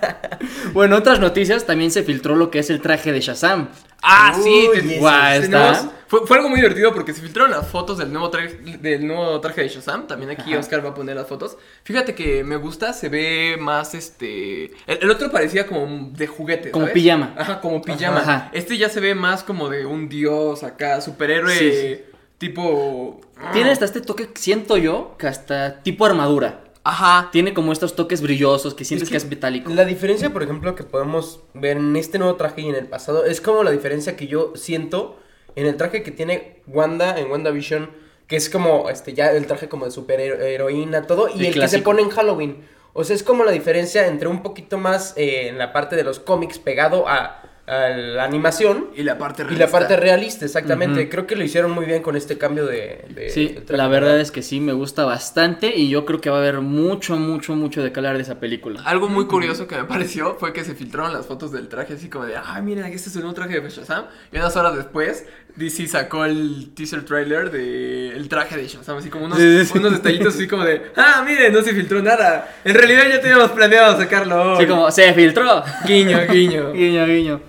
[0.72, 3.68] bueno, otras noticias también se filtró lo que es el traje de Shazam.
[4.02, 4.96] Ah, sí, te-
[5.36, 5.90] está.
[6.06, 9.40] Fue, fue algo muy divertido porque se filtraron las fotos del nuevo traje, del nuevo
[9.40, 10.06] traje de Shazam.
[10.08, 10.60] También aquí Ajá.
[10.60, 11.56] Oscar va a poner las fotos.
[11.84, 14.64] Fíjate que me gusta, se ve más este.
[14.86, 16.70] El, el otro parecía como de juguete.
[16.72, 16.94] Como ¿sabes?
[16.94, 17.34] pijama.
[17.36, 18.20] Ajá, como pijama.
[18.20, 18.50] Ajá.
[18.52, 22.00] Este ya se ve más como de un dios acá, superhéroe Sí, sí.
[22.40, 23.20] Tipo.
[23.52, 26.64] Tiene hasta este toque, siento yo, que hasta tipo armadura.
[26.82, 27.28] Ajá.
[27.30, 29.70] Tiene como estos toques brillosos que sientes Es que, que es metálico.
[29.70, 33.26] La diferencia, por ejemplo, que podemos ver en este nuevo traje y en el pasado
[33.26, 35.20] es como la diferencia que yo siento
[35.54, 37.90] en el traje que tiene Wanda en WandaVision,
[38.26, 41.68] que es como este ya el traje como de superheroína, todo, y El el, que
[41.68, 42.64] se pone en Halloween.
[42.94, 46.04] O sea, es como la diferencia entre un poquito más eh, en la parte de
[46.04, 49.78] los cómics pegado a, a la animación Y la parte y la realista.
[49.78, 51.08] parte realista, exactamente.
[51.08, 53.04] Creo que lo hicieron muy bien con este cambio de...
[53.14, 56.36] de- Sí, la verdad es que sí, me gusta bastante y yo creo que va
[56.36, 58.82] a haber mucho, mucho, mucho de hablar de esa película.
[58.84, 62.08] Algo muy curioso que me pareció fue que se filtraron las fotos del traje así
[62.08, 64.06] como de, ay, miren, aquí este es el nuevo traje de Shazam.
[64.32, 69.08] Y unas horas después, DC sacó el teaser trailer de el traje de Shazam, así
[69.10, 69.78] como unos, Sí, sí, sí.
[69.78, 72.54] unos detallitos así como de, ah, miren, no se filtró nada.
[72.64, 74.58] En realidad ya teníamos planeado sacarlo hoy.
[74.58, 75.62] Así como, se filtró.
[75.86, 76.72] Guiño, guiño.
[76.74, 77.40] guiño, guiño.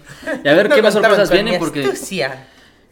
[0.44, 1.84] Y a ver No qué más sorpresas vienen porque.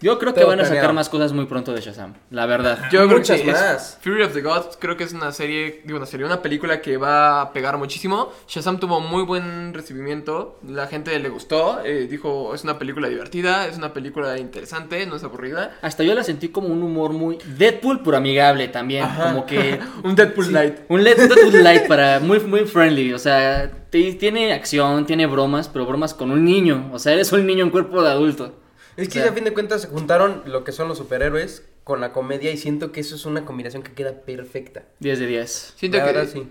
[0.02, 0.94] Yo creo que van a sacar planeado.
[0.94, 2.80] más cosas muy pronto de Shazam, la verdad.
[2.92, 3.98] Yo creo Muchas que es- más.
[4.02, 6.98] Fury of the Gods creo que es una serie, digo una serie, una película que
[6.98, 8.32] va a pegar muchísimo.
[8.48, 13.68] Shazam tuvo muy buen recibimiento, la gente le gustó, eh, dijo es una película divertida,
[13.68, 15.78] es una película interesante, no es aburrida.
[15.82, 19.04] Hasta yo la sentí como un humor muy Deadpool, pero amigable también.
[19.04, 19.24] Ajá.
[19.34, 19.80] Como que.
[20.04, 20.76] Un Deadpool Light.
[20.88, 22.20] Un Deadpool Light para.
[22.20, 23.14] Muy, muy friendly.
[23.14, 26.90] O sea, ti- tiene acción, tiene bromas, pero bromas con un niño.
[26.94, 28.54] O sea, eres un niño en cuerpo de adulto.
[29.02, 31.64] Es que O sea- a fin de cuentas se juntaron lo que son los superhéroes
[31.84, 34.84] con la comedia y siento que eso es una combinación que queda perfecta.
[35.00, 35.74] 10 de 10.
[35.78, 36.48] Siento la que verdad sí.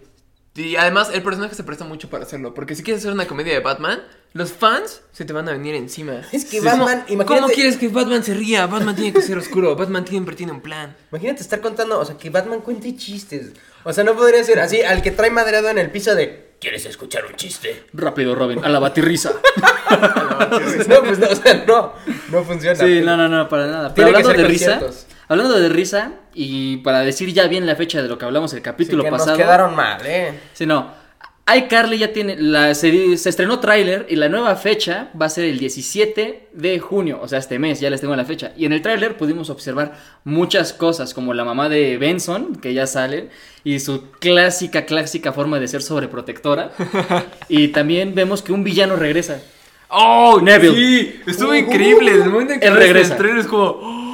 [0.54, 3.52] y además el personaje se presta mucho para hacerlo, porque si quieres hacer una comedia
[3.54, 6.22] de Batman, los fans se te van a venir encima.
[6.32, 6.60] Es que Sí.
[6.60, 8.66] Batman, ¿Cómo, imagínate, ¿Cómo quieres que Batman se ría?
[8.66, 10.96] Batman tiene que ser oscuro, Batman siempre tiene un plan.
[11.12, 13.52] imagínate estar contando, o sea, que Batman cuente chistes.
[13.84, 16.84] O sea, no podría ser así, al que trae madreado en el piso de ¿Quieres
[16.86, 17.84] escuchar un chiste?
[17.92, 19.32] Rápido, Robin, a la batirrisa.
[20.88, 21.92] no, pues no, o sea, no,
[22.30, 22.74] no funciona.
[22.74, 23.94] Sí, no, no, no, para nada.
[23.94, 24.80] Pero Tiene hablando de risa,
[25.28, 28.58] hablando de risa, y para decir ya bien la fecha de lo que hablamos el
[28.58, 29.30] Sí, capítulo que pasado.
[29.30, 30.38] nos quedaron mal, ¿eh?
[30.52, 30.92] Sí, no.
[31.56, 35.44] iCarly ya tiene, la, se, se estrenó tráiler y la nueva fecha va a ser
[35.44, 38.52] el 17 de junio, o sea, este mes, ya les tengo la fecha.
[38.56, 42.86] Y en el tráiler pudimos observar muchas cosas, como la mamá de Benson, que ya
[42.86, 43.30] sale,
[43.64, 46.72] y su clásica, clásica forma de ser sobreprotectora.
[47.48, 49.40] y también vemos que un villano regresa.
[49.88, 50.74] ¡Oh, Neville.
[50.74, 52.10] Sí, estuvo Uh, increíble.
[52.12, 53.12] Desde el momento en que regresa.
[53.14, 54.07] el trailer es como.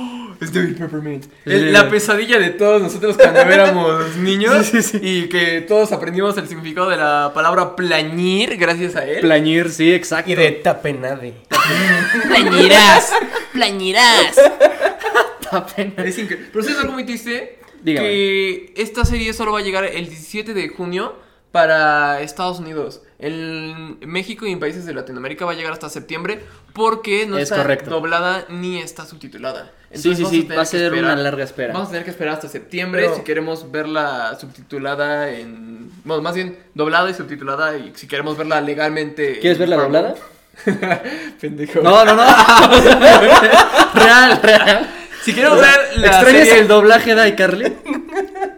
[0.45, 1.25] "Oh, es David Peppermint.
[1.45, 1.71] El- Sí.
[1.71, 4.67] la pesadilla de todos nosotros cuando éramos niños.
[4.67, 4.99] Sí, sí, sí.
[5.03, 9.21] Y que todos aprendimos el significado de la palabra plañir gracias a él.
[9.21, 10.31] Plañir, sí, exacto.
[10.31, 11.35] Y de tapenade.
[12.29, 13.13] plañirás.
[13.53, 14.37] Plañirás.
[15.51, 16.07] Apenas.
[16.07, 16.49] Es increíble.
[16.53, 17.59] Pero ¿sabes algo muy triste?
[17.83, 18.09] Dígame.
[18.09, 21.17] que esta serie solo va a llegar el 17 de junio
[21.55, 23.01] para Estados Unidos.
[23.21, 26.40] En México y en países de Latinoamérica va a llegar hasta septiembre
[26.73, 27.90] porque no Es está correcto.
[27.90, 29.71] doblada ni está subtitulada.
[29.93, 31.73] Sí, sí, sí, va a ser esperar- una larga espera.
[31.73, 35.93] Vamos a tener que esperar hasta septiembre Pero- si queremos verla subtitulada en...
[36.03, 39.38] Bueno, más bien doblada y subtitulada y si queremos verla legalmente...
[39.38, 40.17] ¿Quieres verla doblada?
[41.40, 41.83] Pendejo.
[41.83, 42.25] No, no, no.
[43.95, 44.90] real, real.
[45.25, 47.73] Si queremos ver la ¿Extrañas serie- el doblaje de iCarly?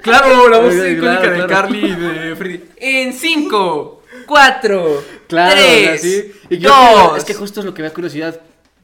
[0.07, 1.47] Claro, la voz Claro, icónica de claro.
[1.49, 2.65] Carly y de Freddy.
[2.79, 6.33] En 5, 4, Claro, 3, o sea, sí.
[6.51, 6.79] Y yo 2.
[6.79, 8.41] creo- es que justo es lo que me da curiosidad.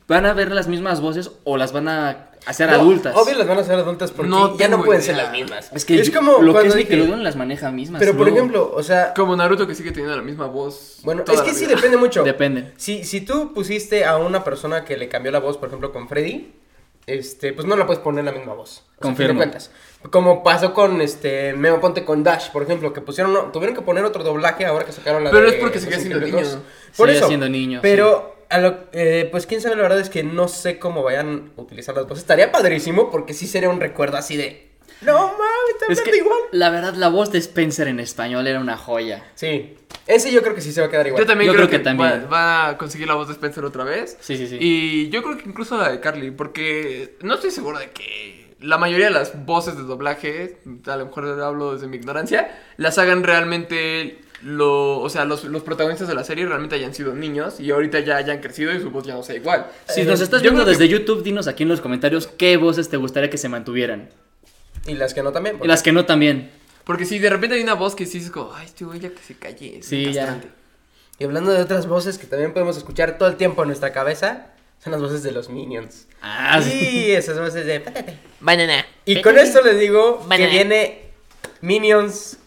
[0.08, 3.14] ¿Van a ver las mismas voces o las van a hacer No, adultas?
[3.16, 5.14] Obvio las van a hacer adultas porque No ya no pueden idea.
[5.14, 5.70] ser las mismas.
[5.72, 8.00] Es que es yo- como lo que es dije- Nickelodeon las maneja mismas.
[8.00, 8.36] Pero por luego.
[8.36, 10.98] ejemplo, o sea, Como Naruto que sigue teniendo la misma voz.
[11.04, 12.24] bueno, toda es que la sí depende mucho.
[12.24, 12.72] Depende.
[12.76, 16.08] Si, si tú pusiste a una persona que le cambió la voz, por ejemplo, con
[16.08, 16.52] Freddy,
[17.06, 18.84] este, pues no la puedes poner la misma voz.
[18.98, 19.38] O sea, a fin de Confirmo.
[19.38, 19.70] cuentas.
[20.10, 24.04] Como pasó con este Memo Ponte con Dash, por ejemplo, que pusieron, tuvieron que poner
[24.04, 26.42] otro doblaje ahora que sacaron la Pero de es porque seguía siendo niño.
[26.96, 27.26] Por eso.
[27.28, 30.78] siendo niño, Pero a lo, eh, pues quién sabe, la verdad es que no sé
[30.78, 32.22] cómo vayan a utilizar las voces.
[32.22, 34.71] Estaría padrísimo porque sí sería un recuerdo así de.
[35.04, 35.38] No mames,
[35.80, 36.38] está Es que igual.
[36.52, 39.24] la verdad, la voz de Spencer en español era una joya.
[39.34, 39.76] Sí.
[40.06, 41.22] Ese yo creo que sí se va a quedar igual.
[41.22, 42.24] Yo también Yo creo, creo que, que también.
[42.24, 44.16] Va, va a conseguir la voz de Spencer otra vez.
[44.20, 44.58] Sí, sí, sí.
[44.60, 48.78] Y yo creo que incluso la de Carly, porque no estoy seguro de que la
[48.78, 53.22] mayoría de las voces de doblaje, a lo mejor hablo desde mi ignorancia, las hagan
[53.24, 57.70] realmente lo, o sea, los, los protagonistas de la serie realmente hayan sido niños y
[57.70, 59.66] ahorita ya hayan crecido y su voz ya no sea igual.
[59.88, 62.56] Si Eh, nos estás yo viendo que- desde YouTube, dinos aquí en los comentarios qué
[62.56, 64.08] voces te gustaría que se mantuvieran.
[64.86, 65.58] Y las que no también.
[65.62, 66.50] Y las que no también.
[66.84, 69.10] Porque si de repente hay una voz que sí es como, ay, este güey ya
[69.10, 69.78] que se calle.
[69.78, 70.22] es Sí, ya.
[70.26, 70.48] castrante".
[71.18, 74.46] Y hablando de otras voces que también podemos escuchar todo el tiempo en nuestra cabeza,
[74.82, 76.08] son las voces de los Minions.
[76.20, 76.70] Ah, sí.
[76.70, 78.16] Sí, esas voces de pátate.
[78.40, 78.84] Banana.
[79.04, 80.50] Y con esto les digo que Banana.
[80.50, 81.02] viene
[81.60, 82.38] Minions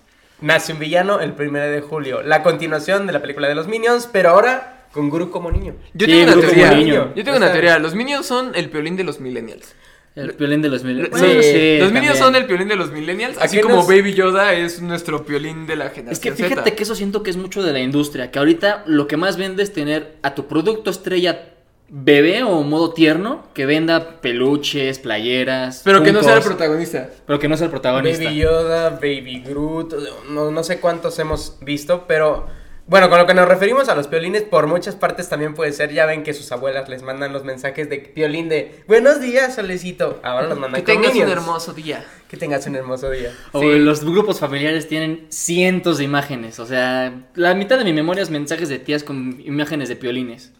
[0.41, 2.21] Nace un villano el 1 de julio.
[2.21, 5.75] La continuación de la película de los Minions, pero ahora con Gru como niño.
[5.93, 7.13] Yo Sí, tengo una como teoría.
[7.15, 7.79] Yo tengo una Está- teoría.
[7.79, 9.73] Los Minions son el piolín de los millennials.
[10.15, 11.03] El violín de los mil.
[11.03, 12.15] Sí, Bueno, sí, los también.
[12.15, 15.67] son el piolín de los millennials, ¿A así como nos- Baby Yoda es nuestro piolín
[15.67, 16.75] de la Es generación que fíjate Z.
[16.75, 18.31] que eso siento que es mucho de la industria.
[18.31, 21.49] Que ahorita lo que más vende es tener a tu producto estrella
[21.89, 25.81] bebé o modo tierno que venda peluches, playeras.
[25.83, 27.09] Pero que no sea el protagonista.
[27.27, 28.23] Pero que no sea el protagonista.
[28.23, 29.93] Baby Yoda, Baby Groot,
[30.29, 32.47] no, no sé cuántos hemos visto, pero
[32.87, 35.91] bueno, con lo que nos referimos a los piolines, por muchas partes también puede ser,
[35.91, 40.19] ya ven que sus abuelas les mandan los mensajes de piolín de buenos días, solecito.
[40.23, 42.05] Ahora los mandan Que con tengas un hermoso día.
[42.27, 43.31] Que tengas un hermoso día.
[43.53, 43.79] O Sí.
[43.79, 46.59] los grupos familiares tienen cientos de imágenes.
[46.59, 50.51] O sea, la mitad de mi memoria es mensajes de tías con imágenes de piolines.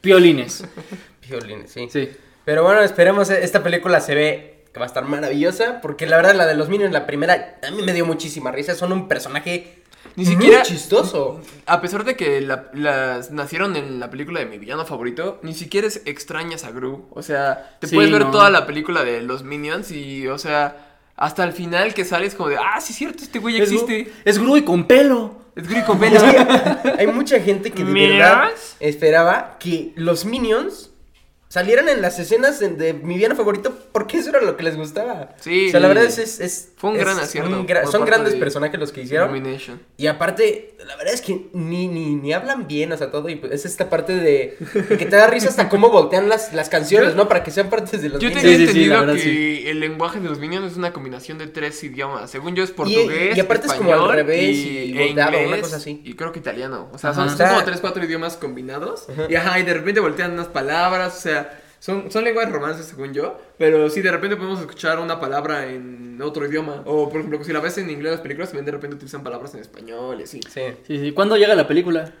[0.00, 0.64] Piolines.
[1.28, 1.88] Piolines, sí.
[1.90, 2.10] Sí.
[2.44, 6.16] Pero bueno, esperemos, eh, esta película se ve que va a estar maravillosa, porque la
[6.16, 9.08] verdad la de los Minions, la primera, a mí me dio muchísima risa, son un
[9.08, 9.79] personaje
[10.16, 11.40] Ni muy siquiera- chistoso.
[11.66, 15.54] A pesar de que la- las nacieron en la película de mi villano favorito, ni
[15.54, 17.06] siquiera es extrañas a Gru.
[17.12, 18.30] O sea, te Sí, puedes ver no.
[18.30, 20.86] toda la película de los Minions y, o sea,
[21.16, 24.06] hasta el final que sales como de, ah, sí es cierto, este güey existe.
[24.06, 25.36] Gru- Es Gru y con pelo.
[25.54, 26.18] Es Gru con pelo.
[26.98, 30.90] Hay mucha gente que de verdad esperaba que los Minions
[31.48, 34.76] salieran en las escenas de, de mi villano favorito porque eso era lo que les
[34.76, 35.30] gustaba.
[35.40, 35.68] Sí.
[35.68, 36.18] O sea, la verdad es...
[36.18, 38.90] es- es- Fue un es gran acierto un gra- por son grandes de personajes los
[38.90, 39.36] que hicieron.
[39.36, 39.80] Illumination.
[39.98, 43.28] Y aparte, la verdad es que ni, ni, ni hablan bien, o sea, todo.
[43.28, 44.56] Y pues es esta parte de,
[44.88, 47.28] de que te da risa hasta cómo voltean las, las canciones, Yo- ¿no?
[47.28, 48.42] Para que sean partes de los Yo Minions.
[48.42, 50.92] tenía Sí, sí, sí, la entendido verdad, que el lenguaje de los Minions es una
[50.94, 52.30] combinación de tres idiomas.
[52.30, 55.60] Según yo es Y- portugués, y aparte es como al revés y, y e una
[55.60, 56.00] cosa así.
[56.04, 56.88] Y creo que italiano.
[56.94, 57.28] O sea, Ajá.
[57.28, 59.06] son, son como tres, cuatro idiomas combinados.
[59.10, 59.26] Ajá.
[59.28, 61.14] Y ajá, y de repente voltean unas palabras.
[61.16, 63.36] O sea, son, son lenguajes romances según yo.
[63.58, 66.82] Pero sí, de repente podemos escuchar una palabra en otro idioma.
[66.86, 69.52] O por ejemplo, si la ves en inglés las películas, también de repente utilizan palabras
[69.54, 70.40] en español y así.
[70.48, 70.62] Sí.
[70.86, 71.10] Sí, sí.
[71.12, 72.12] ¿Cuándo llega la película?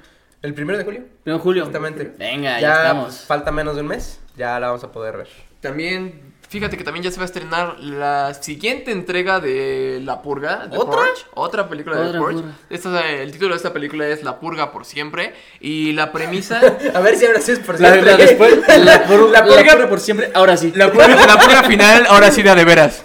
[0.42, 1.04] El primero de julio.
[1.22, 1.62] Primero de julio.
[1.64, 2.12] Exactamente.
[2.18, 3.20] Venga, ya, Ya estamos.
[3.26, 4.18] falta menos de un mes.
[4.36, 5.28] Ya la vamos a poder ver.
[5.60, 10.66] También, fíjate que también ya se va a estrenar la siguiente entrega de La Purga.
[10.76, 10.98] ¿Otra?
[10.98, 12.34] Purge, otra película de The Otra Purge.
[12.40, 12.52] purga.
[12.68, 15.32] Esta, el título de esta película es La Purga por siempre.
[15.60, 16.60] Y la premisa.
[16.94, 18.02] A ver si ahora sí es por siempre.
[18.02, 20.72] la después, la, pur- La la purga- por siempre, ahora sí.
[20.74, 23.02] la, purga, la purga final, ahora sí da de veras.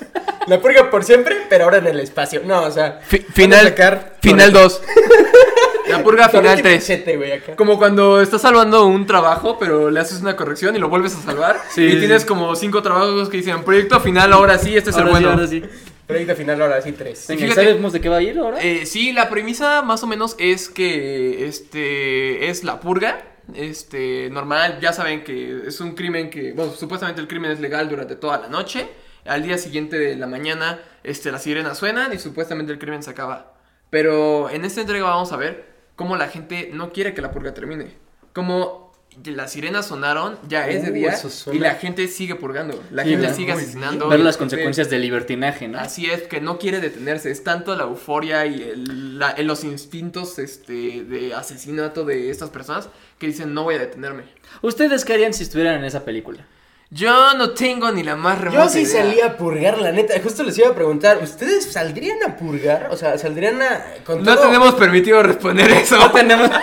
[0.48, 2.42] La purga por siempre, pero ahora en el espacio.
[2.44, 3.00] No, o sea.
[3.34, 4.82] Final sacar final 2.
[5.98, 6.82] La Purga final Torrente 3.
[6.82, 7.56] Pichete, güey, acá.
[7.56, 11.22] Como cuando estás salvando un trabajo, pero le haces una corrección y lo vuelves a
[11.22, 11.60] salvar.
[11.70, 14.96] Sí, y sí, tienes como cinco trabajos que dicen proyecto final, ahora sí, este es
[14.98, 15.30] ahora el sí, bueno.
[15.38, 15.64] ahora sí.
[16.08, 17.26] Proyecto final, ahora sí, tres.
[17.28, 18.60] Venga, Fíjate- ¿sabemos de qué va a ir ahora?
[18.62, 23.24] Eh, sí, la premisa más o menos es que este es la purga.
[23.54, 27.90] Este, normal, ya saben que es un crimen que, bueno, supuestamente el crimen es legal
[27.90, 28.88] durante toda la noche.
[29.26, 33.10] Al día siguiente de la mañana, este, las sirenas suenan y supuestamente el crimen se
[33.12, 33.54] acaba.
[33.90, 37.54] Pero en esta entrega vamos a ver cómo la gente no quiere que la purga
[37.54, 37.94] termine.
[38.34, 38.86] Como
[39.24, 41.16] las sirenas sonaron, ya es de Uh, día
[41.54, 42.84] y la gente sigue purgando.
[42.92, 43.34] La Sí, gente ¿no?
[43.34, 44.10] sigue asesinando.
[44.10, 45.80] Ver las la gente- consecuencias del libertinaje, ¿no?
[45.80, 47.32] Así es, que no quiere detenerse.
[47.32, 52.90] Es tanto la euforia y el- la- los instintos este, de asesinato de estas personas
[53.18, 54.24] que dicen no voy a detenerme.
[54.62, 56.46] ¿Ustedes qué harían si estuvieran en esa película?
[56.92, 59.02] Yo no tengo ni la más remota Yo sí idea.
[59.04, 60.14] salía a purgar, la neta.
[60.22, 62.90] Justo les iba a preguntar, ¿ustedes saldrían a purgar?
[62.92, 63.84] O sea, ¿saldrían a...?
[64.06, 65.98] Con No todo- tenemos permitido responder eso.
[65.98, 66.50] No tenemos...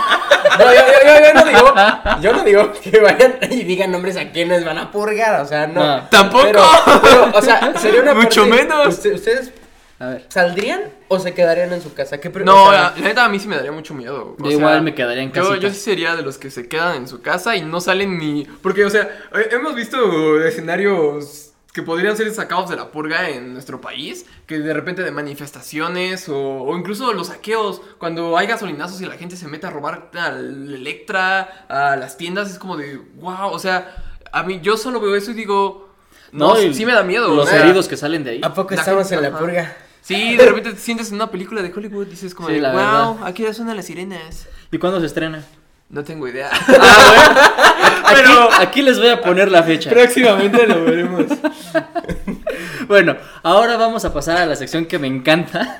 [0.58, 1.74] No, yo, yo- yo- yo no digo,
[2.20, 5.66] yo no digo que vayan y digan nombres a quienes van a purgar, o sea,
[5.66, 5.80] no.
[5.96, 6.08] No.
[6.10, 6.42] Tampoco.
[6.44, 6.62] Pero,
[7.02, 8.88] pero, o sea, sería una Mucho parte- menos.
[8.88, 9.52] usted- ¿Ustedes
[10.02, 10.26] A ver.
[10.28, 12.18] saldrían o se quedarían en su casa?
[12.18, 14.36] ¿Qué No, o sea, la, la neta a mí sí me daría mucho miedo.
[14.38, 15.58] O Yo igual me quedaría en yo, casita.
[15.60, 18.44] yo sí sería de los que se quedan en su casa y no salen ni...
[18.62, 19.02] Porque, o sea,
[19.34, 24.58] eh, hemos visto escenarios que podrían ser sacados de la purga en nuestro país, que
[24.58, 29.36] de repente de manifestaciones o, o incluso los saqueos, cuando hay gasolinazos y la gente
[29.36, 33.94] se mete a robar al Electra, a las tiendas, es como de, wow, o sea,
[34.32, 35.88] a mí yo solo veo eso y digo,
[36.32, 37.28] no, sí me da miedo.
[37.34, 38.40] Los o sea, heridos que salen de ahí.
[38.42, 39.38] ¿A poco La estamos gente- en la ajá.
[39.38, 39.76] purga?
[40.02, 42.72] Sí, de repente te sientes en una película de Hollywood, dices como Sí, de, la
[42.72, 43.26] wow, verdad.
[43.28, 44.48] aquí ya suenan las sirenas.
[44.70, 45.44] ¿Y cuándo se estrena?
[45.88, 46.50] No tengo idea.
[48.04, 49.90] Aquí, aquí les voy a poner la fecha.
[49.90, 51.26] Próximamente lo veremos.
[52.88, 55.78] Bueno, ahora vamos a pasar a la sección que me encanta.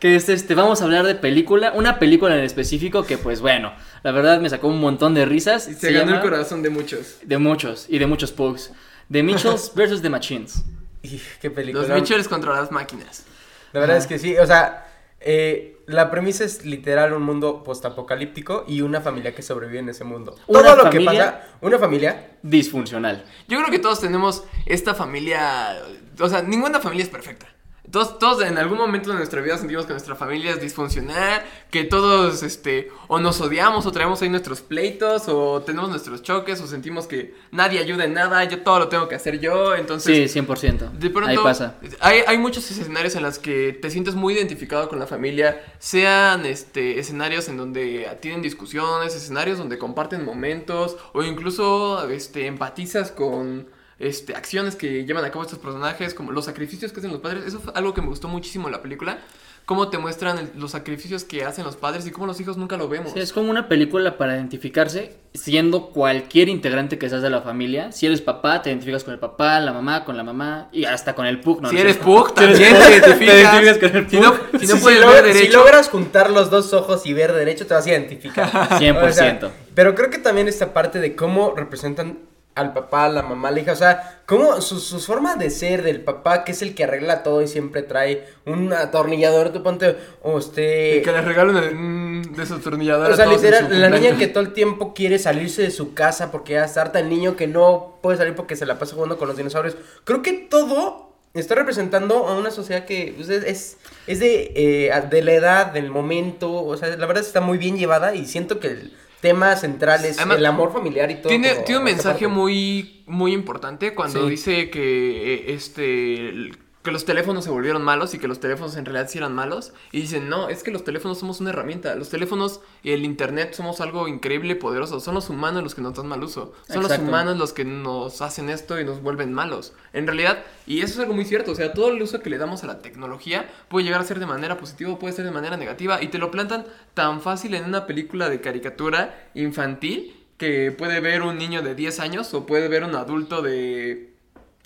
[0.00, 3.72] Que es este, vamos a hablar de película, una película en específico que pues bueno,
[4.02, 5.68] la verdad me sacó un montón de risas.
[5.68, 7.18] Y se, ganó llama- el corazón de muchos.
[7.22, 8.72] De muchos, y de muchos pugs.
[9.08, 10.02] De Mitchells vs.
[10.02, 10.64] The Machines.
[11.02, 11.86] Y, qué película.
[11.86, 13.24] Los Mitchells contra las máquinas.
[13.72, 14.04] La verdad Ajá.
[14.04, 14.86] es que sí, o sea,
[15.20, 20.04] eh, la premisa es literal un mundo postapocalíptico y una familia que sobrevive en ese
[20.04, 20.36] mundo.
[20.46, 23.24] Una Todo lo que pasa, una familia, Disfuncional.
[23.48, 25.80] Yo creo que todos tenemos esta familia.
[26.18, 27.46] O sea, ninguna familia es perfecta.
[27.92, 31.84] Todos, todos en algún momento de nuestra vida sentimos que nuestra familia es disfuncional, que
[31.84, 36.66] todos, este, o nos odiamos, o traemos ahí nuestros pleitos, o tenemos nuestros choques, o
[36.66, 40.32] sentimos que nadie ayuda en nada, yo todo lo tengo que hacer yo, entonces...
[40.32, 40.92] Sí, 100%.
[40.92, 41.76] De pronto, Ahí pasa.
[42.00, 46.46] Hay, hay muchos escenarios en los que te sientes muy identificado con la familia, sean
[46.46, 53.66] este, escenarios en donde tienen discusiones, escenarios donde comparten momentos, o incluso este, empatizas con
[54.02, 57.44] este, acciones que llevan a cabo estos personajes, como los sacrificios que hacen los padres.
[57.46, 59.18] Eso fue algo que me gustó muchísimo en la película.
[59.64, 62.76] Cómo te muestran el- los sacrificios que hacen los padres y cómo los hijos nunca
[62.76, 63.12] lo vemos.
[63.12, 67.92] Sí, es como una película para identificarse siendo cualquier integrante que seas de la familia.
[67.92, 71.14] Si eres papá, te identificas con el papá, la mamá, con la mamá y hasta
[71.14, 71.62] con el pug.
[71.62, 72.02] No, si no eres sé.
[72.02, 73.36] Pug, Si eres también Pug, te identificas.
[73.54, 74.60] identificas con el Si no, Pug.
[74.60, 75.58] si no si, puedes si ver logra- si derecho.
[75.58, 78.50] logras juntar los dos ojos y ver derecho, te vas a identificar.
[78.50, 78.98] 100%.
[79.08, 82.18] O sea, pero creo que también esta parte de cómo representan
[82.54, 85.50] al papá, a la mamá, a la hija, o sea, cómo su, su forma de
[85.50, 89.62] ser del papá, que es el que arregla todo y siempre trae un atornillador, tú
[89.62, 90.98] ponte, o este...
[90.98, 93.10] Y que les regalan un desatornillador.
[93.10, 95.94] O a sea, todos literal, la niña que todo el tiempo quiere salirse de su
[95.94, 98.94] casa porque ya está harta, el niño que no puede salir porque se la pasa
[98.94, 99.76] jugando con los dinosaurios.
[100.04, 105.02] Creo que todo está representando a una sociedad que pues, es, es, es de, eh,
[105.10, 108.60] de la edad, del momento, o sea, la verdad está muy bien llevada y siento
[108.60, 111.28] que el tema central es Además, el amor familiar y todo.
[111.28, 114.30] Tiene, tiene un mensaje muy, muy importante cuando Sí.
[114.30, 116.50] dice que eh, este
[116.82, 119.72] que los teléfonos se volvieron malos y que los teléfonos en realidad sí eran malos.
[119.92, 121.94] Y dicen, no, es que los teléfonos somos una herramienta.
[121.94, 124.98] Los teléfonos y el internet somos algo increíble y poderoso.
[124.98, 126.52] Son los humanos los que nos dan mal uso.
[126.68, 129.74] Son los humanos los que nos hacen esto y nos vuelven malos.
[129.92, 131.52] En realidad, y eso es algo muy cierto.
[131.52, 134.18] O sea, todo el uso que le damos a la tecnología puede llegar a ser
[134.18, 136.02] de manera positiva o puede ser de manera negativa.
[136.02, 141.22] Y te lo plantan tan fácil en una película de caricatura infantil que puede ver
[141.22, 144.11] un niño de 10 años o puede ver un adulto de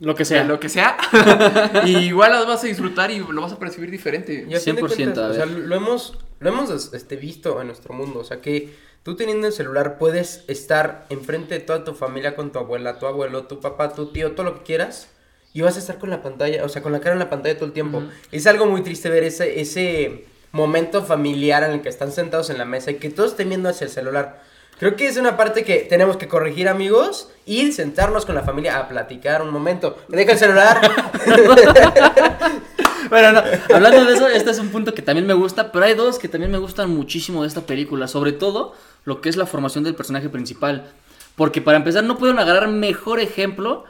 [0.00, 0.42] Lo que sea.
[0.42, 0.96] de lo que sea.
[1.86, 4.46] y igual las vas a disfrutar y lo vas a percibir diferente.
[4.48, 5.58] Y a fin de 100%, cuentas, a o sea, ver.
[5.58, 8.20] lo hemos, lo hemos este, visto en nuestro mundo.
[8.20, 12.52] O sea, que tú teniendo el celular puedes estar enfrente de toda tu familia con
[12.52, 15.08] tu abuela, tu abuelo, tu papá, tu tío, todo lo que quieras.
[15.54, 17.54] Y vas a estar con la pantalla, o sea, con la cara en la pantalla
[17.54, 18.02] todo el tiempo.
[18.30, 22.58] Es algo muy triste ver ese, ese momento familiar en el que están sentados en
[22.58, 24.42] la mesa y que todos estén viendo hacia el celular.
[24.78, 28.78] Creo que es una parte que tenemos que corregir, amigos, y sentarnos con la familia
[28.78, 29.96] a platicar un momento.
[30.08, 30.80] Deja el celular.
[33.08, 35.94] Bueno, no, hablando de eso, este es un punto que también me gusta, pero hay
[35.94, 39.46] dos que también me gustan muchísimo de esta película, sobre todo lo que es la
[39.46, 40.90] formación del personaje principal.
[41.36, 43.84] Porque para empezar, no pueden agarrar mejor ejemplo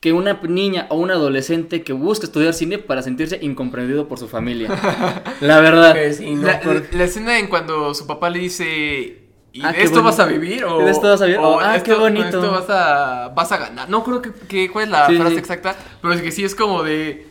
[0.00, 4.26] que una niña o un adolescente que busca estudiar cine para sentirse incomprendido por su
[4.26, 4.68] familia.
[5.40, 5.94] La verdad.
[5.94, 9.25] Que sí, no, La, por- la- la escena en cuando su papá le dice,
[9.56, 10.64] ¿Y Ah, de qué esto vas a vivir?
[10.64, 11.40] O, ¿De esto vas a vivir?
[11.40, 12.26] o Ah, qué esto- bonito.
[12.26, 13.88] esto vas a, vas a ganar.
[13.88, 15.38] No creo que, que cuál es la Sí, frase sí.
[15.38, 17.26] exacta, pero es que sí es como de...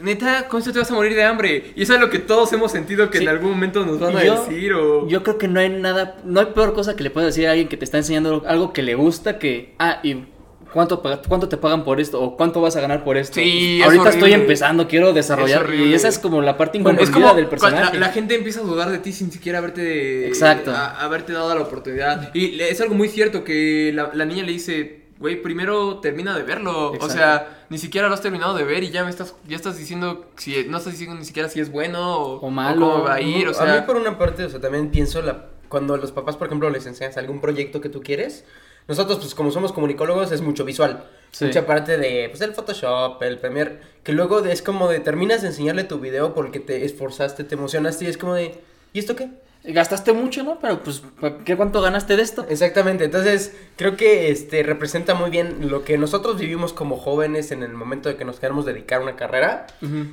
[0.00, 1.72] Neta, con esto te vas a morir de hambre.
[1.74, 3.24] Y eso es lo que todos hemos sentido que Sí.
[3.24, 5.08] en algún momento nos van a decir o...
[5.08, 7.50] Yo creo que no hay nada, no hay peor cosa que le puedas decir a
[7.50, 10.24] alguien que te está enseñando algo que le gusta que, ah, y
[10.72, 13.34] cuánto, cuánto te pagan por esto o cuánto vas a ganar por esto.
[13.34, 16.78] Sí, Pues, es ahorita estoy empezando, quiero desarrollar Es y esa es como la parte
[16.78, 17.94] incomprendida del personaje.
[17.98, 20.70] la, la gente empieza a dudar de ti sin siquiera haberte Exacto.
[20.70, 22.34] a- haberte dado la oportunidad.
[22.34, 26.42] Y es algo muy cierto que la, la niña le dice, güey, primero termina de
[26.42, 26.90] verlo.
[26.90, 27.14] O Exacto.
[27.14, 30.26] sea, ni siquiera lo has terminado de ver y ya me estás ya estás diciendo
[30.36, 32.80] si no estás diciendo ni siquiera si es bueno o, O malo.
[32.92, 35.20] cómo va a ir, o a sea, mí por una parte, o sea, también pienso
[35.22, 38.44] la, cuando los papás, por ejemplo, les enseñas algún proyecto que tú quieres,
[38.88, 41.04] nosotros, pues como somos comunicólogos, es mucho visual.
[41.30, 41.44] Sí.
[41.44, 45.48] Mucha parte de, pues el Photoshop, el Premiere, que luego es como de, terminas de
[45.48, 48.54] enseñarle tu video porque te esforzaste, te emocionaste y es como de,
[48.94, 49.28] ¿y esto qué?
[49.64, 50.58] Gastaste mucho, ¿no?
[50.60, 51.02] Pero pues,
[51.44, 52.46] ¿qué cuánto ganaste de esto?
[52.48, 57.62] Exactamente, entonces creo que este representa muy bien lo que nosotros vivimos como jóvenes en
[57.62, 59.66] el momento de que nos queremos dedicar a una carrera.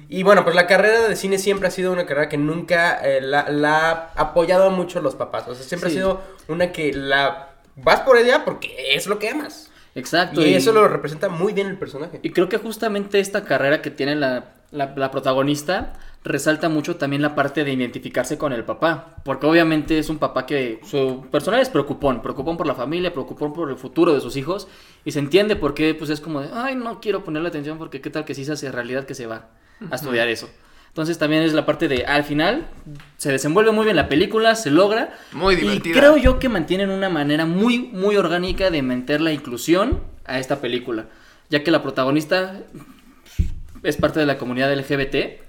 [0.09, 3.21] Y bueno, pues la carrera de cine siempre ha sido una carrera que nunca eh,
[3.21, 5.47] la, la ha apoyado mucho los papás.
[5.47, 5.95] O sea, siempre Sí.
[5.97, 9.71] ha sido una que la vas por ella porque es lo que amas.
[9.95, 10.45] Exacto.
[10.45, 12.19] Y eso lo representa muy bien el personaje.
[12.21, 17.21] Y creo que justamente esta carrera que tiene la, la- la protagonista resalta mucho también
[17.21, 19.15] la parte de identificarse con el papá.
[19.23, 23.53] Porque obviamente es un papá que su personal es preocupón, preocupón por la familia, preocupón
[23.53, 24.67] por el futuro de sus hijos.
[25.05, 28.01] Y se entiende por qué, pues es como de, ay, no quiero ponerle atención porque
[28.01, 29.47] qué tal que sí se hace realidad que se va
[29.91, 30.49] a estudiar eso.
[30.95, 32.67] Entonces también es la parte de, al final,
[33.17, 35.13] se desenvuelve muy bien la película, se logra.
[35.33, 35.93] Muy Y divertida.
[35.99, 40.61] creo yo que mantienen una manera muy, muy orgánica de meter la inclusión a esta
[40.61, 41.07] película.
[41.49, 42.61] Ya que la protagonista
[43.83, 45.43] es parte de la comunidad LGBT.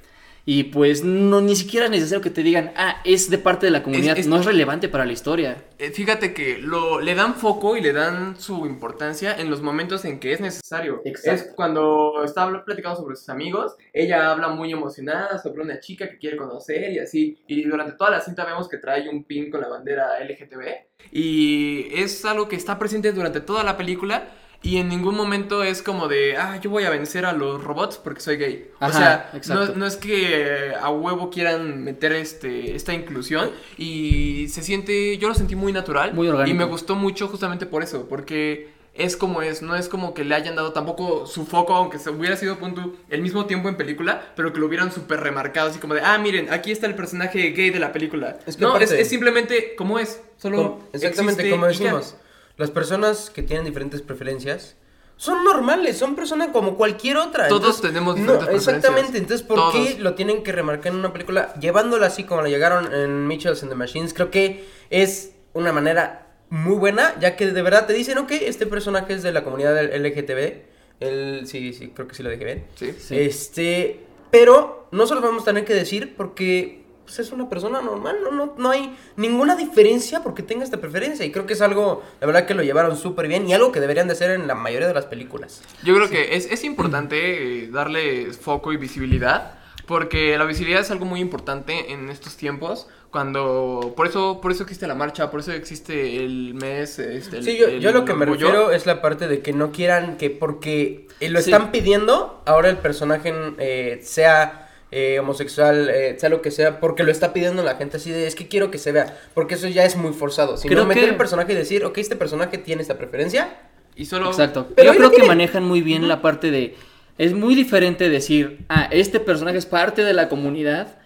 [0.49, 3.73] Y pues no, ni siquiera es necesario que te digan, ah, es de parte de
[3.73, 5.65] la comunidad, es- no es relevante para la historia.
[5.79, 10.05] Eh, Fíjate que lo, le dan foco y le dan su importancia en los momentos
[10.05, 11.03] en que es necesario.
[11.05, 11.43] Exacto.
[11.49, 16.17] Es cuando está platicando sobre sus amigos, ella habla muy emocionada sobre una chica que
[16.19, 17.37] quiere conocer y así.
[17.49, 20.87] Y durante toda la cinta vemos que trae un pin con la bandera LGTB.
[21.11, 24.29] Y es algo que está presente durante toda la película.
[24.63, 27.99] Y en ningún momento es como de, ah, yo voy a vencer a los robots
[28.03, 28.71] porque soy gay.
[28.81, 33.51] Ajá, o sea, no, no es que a huevo quieran meter este, esta inclusión.
[33.79, 36.15] Y se siente, yo lo sentí muy natural.
[36.15, 36.55] Muy orgánico.
[36.55, 40.25] Y me gustó mucho justamente por eso, porque es como es, no es como que
[40.25, 43.77] le hayan dado tampoco su foco, aunque se hubiera sido punto el mismo tiempo en
[43.77, 46.95] película, pero que lo hubieran súper remarcado, así como de, ah, miren, aquí está el
[46.95, 48.39] personaje gay de la película.
[48.47, 52.17] Es que no, es, aparte- es simplemente como es, solo Como- exactamente como decimos.
[52.57, 54.77] Las personas que tienen diferentes preferencias
[55.17, 57.49] son normales, son personas como cualquier otra.
[57.49, 59.21] Todos tenemos diferentes Exactamente, preferencias.
[59.23, 61.55] entonces ¿por qué lo tienen que remarcar en una película?
[61.55, 66.27] Llevándola así como la llegaron en Mitchells and the Machines, creo que es una manera
[66.51, 69.75] muy buena, ya que de verdad te dicen, ok, este personaje es de la comunidad
[69.75, 70.77] del LGTB.
[71.01, 72.65] El, sí, sí, creo que sí lo dije bien.
[72.77, 72.95] Sí.
[72.99, 73.19] Sí.
[73.19, 77.81] Este, pero no se lo vamos a tener que decir porque pues, es una persona
[77.81, 81.25] normal, no, no, no hay ninguna diferencia porque tenga esta preferencia.
[81.25, 83.81] Y creo que es algo, la verdad que lo llevaron súper bien y algo que
[83.81, 85.63] deberían de hacer en la mayoría de las películas.
[85.85, 89.61] Yo creo que es, es importante eh, darle foco y visibilidad.
[89.87, 92.89] Porque la visibilidad es algo muy importante en estos tiempos.
[93.13, 93.95] Cuando.
[93.97, 96.99] Por eso, por eso existe la marcha, por eso existe el mes.
[96.99, 98.49] Este, el- Sí, yo, el yo lo que me orgullo.
[98.49, 101.53] refiero es la parte de que no quieran que porque lo Sí.
[101.53, 107.03] están pidiendo, ahora el personaje eh, sea eh, homosexual, eh, sea lo que sea, porque
[107.03, 109.67] lo está pidiendo la gente así de es que quiero que se vea, porque eso
[109.69, 110.57] ya es muy forzado.
[110.57, 113.57] Si Creo no, meter que- el personaje y decir, ok, este personaje tiene esta preferencia,
[113.99, 114.29] Y solo.
[114.29, 114.69] Exacto.
[114.77, 115.29] Pero Yo creo que tiene.
[115.29, 116.75] manejan muy bien la parte de...
[117.17, 120.99] Es muy diferente decir, ah, este personaje es parte de la comunidad,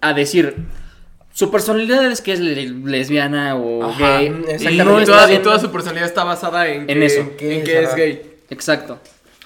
[0.00, 0.54] a decir,
[1.32, 4.18] su personalidad es que es le- lesbiana o Ajá.
[4.18, 4.26] gay.
[4.26, 7.20] Y, no toda, y bien- toda su personalidad está basada en, En que, eso.
[7.22, 8.22] En Que que es, gay.
[8.50, 9.00] Exacto.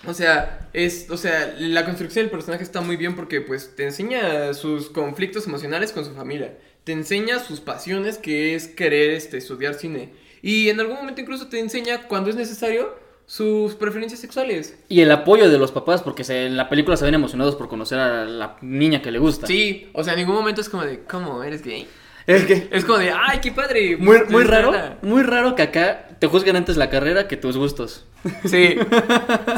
[0.07, 3.85] O sea, es, o sea, la construcción del personaje está muy bien porque pues te
[3.85, 6.59] enseña sus conflictos emocionales con su familia.
[6.85, 10.13] Te enseña sus pasiones, que es querer este, estudiar cine.
[10.43, 12.93] Y en algún momento incluso te enseña, cuando es necesario,
[13.27, 14.77] sus preferencias sexuales.
[14.89, 17.69] Y el apoyo de los papás, porque se- en la película se ven emocionados por
[17.69, 19.47] conocer a la niña que le gusta.
[19.47, 21.45] Sí, o sea, en ningún momento es como de, ¿cómo?
[21.45, 21.87] ¿Eres gay?
[22.27, 22.69] Es que...
[22.73, 23.97] Es como de, ¡ay, qué padre!
[23.97, 28.05] Muy, muy raro, muy raro que acá te juzguen antes la carrera que tus gustos.
[28.45, 28.77] Sí,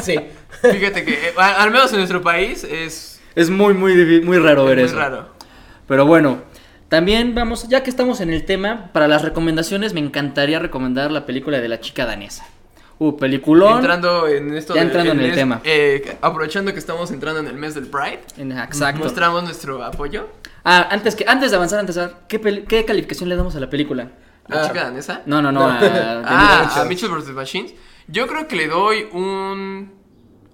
[0.01, 0.19] sí.
[0.61, 4.67] fíjate que, eh, al menos en nuestro país, es, Es muy, muy, muy raro es
[4.69, 4.95] ver muy eso.
[4.97, 5.29] raro.
[5.87, 6.39] Pero bueno,
[6.89, 11.25] también vamos, ya que estamos en el tema, para las recomendaciones me encantaría recomendar la
[11.25, 12.45] película de la chica danesa.
[12.97, 13.79] Uh, peliculón.
[13.79, 15.59] Entrando en esto Ya del- entrando en el tema.
[15.65, 19.03] eh, aprovechando que estamos entrando en el mes del Pride, exacto.
[19.03, 20.29] mostramos nuestro apoyo.
[20.63, 23.55] Ah, antes, que, antes de avanzar, antes de avanzar, ¿qué, pel- ¿qué calificación le damos
[23.55, 24.07] a la película?
[24.47, 24.67] la Ah.
[24.67, 25.21] chica danesa.
[25.25, 25.59] No, no, no.
[25.61, 25.67] No.
[25.67, 27.29] a- Ah, a Mitchell vs.
[27.31, 27.73] Machines.
[28.07, 29.93] Yo creo que le doy un.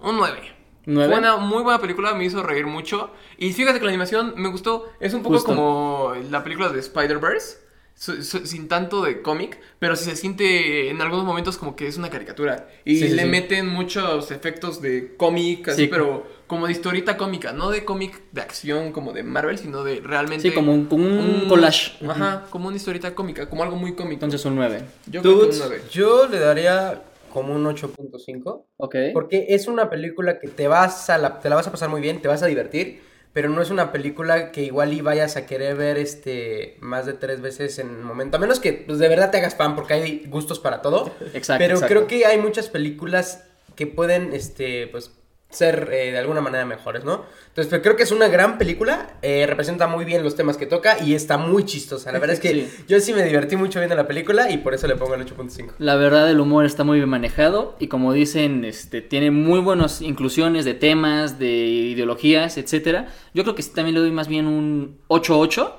[0.01, 0.39] Un 9.
[0.87, 1.11] ¿Nueve?
[1.11, 3.11] Fue una muy buena película, me hizo reír mucho.
[3.37, 4.89] Y fíjate que la animación me gustó.
[4.99, 5.49] Es un poco Justo.
[5.49, 7.59] como la película de Spider-Verse.
[7.93, 12.09] sin tanto de cómic, pero sí se siente en algunos momentos como que es una
[12.09, 12.67] caricatura.
[12.83, 13.29] Y Sí, le sí.
[13.29, 15.87] meten muchos efectos de cómic, así, Sí.
[15.87, 19.99] pero como de historieta cómica, no de cómic de acción como de Marvel, sino de
[19.99, 20.49] realmente.
[20.49, 22.03] Sí, como un, como un collage.
[22.07, 24.13] Ajá, como una historieta cómica, como algo muy cómico.
[24.25, 24.81] Entonces un 9.
[25.05, 25.59] yo ¿Tú, creo que un Guts?
[25.59, 25.81] 9.
[25.91, 28.65] Yo le daría como un 8.5.
[28.77, 28.95] Ok.
[29.13, 32.01] Porque es una película que te vas a la, te la vas a pasar muy
[32.01, 33.01] bien, te vas a divertir,
[33.33, 37.13] pero no es una película que igual y vayas a querer ver este más de
[37.13, 38.37] tres veces en un momento.
[38.37, 41.11] A menos que pues, de verdad te hagas fan, porque hay gustos para todo.
[41.33, 41.63] Exacto.
[41.63, 41.87] pero exacto.
[41.87, 45.11] creo que hay muchas películas que pueden este pues
[45.51, 47.25] ser eh, de alguna manera mejores, ¿no?
[47.49, 50.65] Entonces, pero creo que es una gran película, eh, representa muy bien los temas que
[50.65, 52.11] toca y está muy chistosa.
[52.11, 52.83] La verdad es que Sí.
[52.87, 55.71] yo sí me divertí mucho viendo la película y por eso le pongo el 8.5.
[55.79, 60.01] La verdad, el humor está muy bien manejado y como dicen, este, tiene muy buenas
[60.01, 63.07] inclusiones de temas, de ideologías, etcétera.
[63.33, 65.73] Yo creo que sí también le doy más bien un 8-8.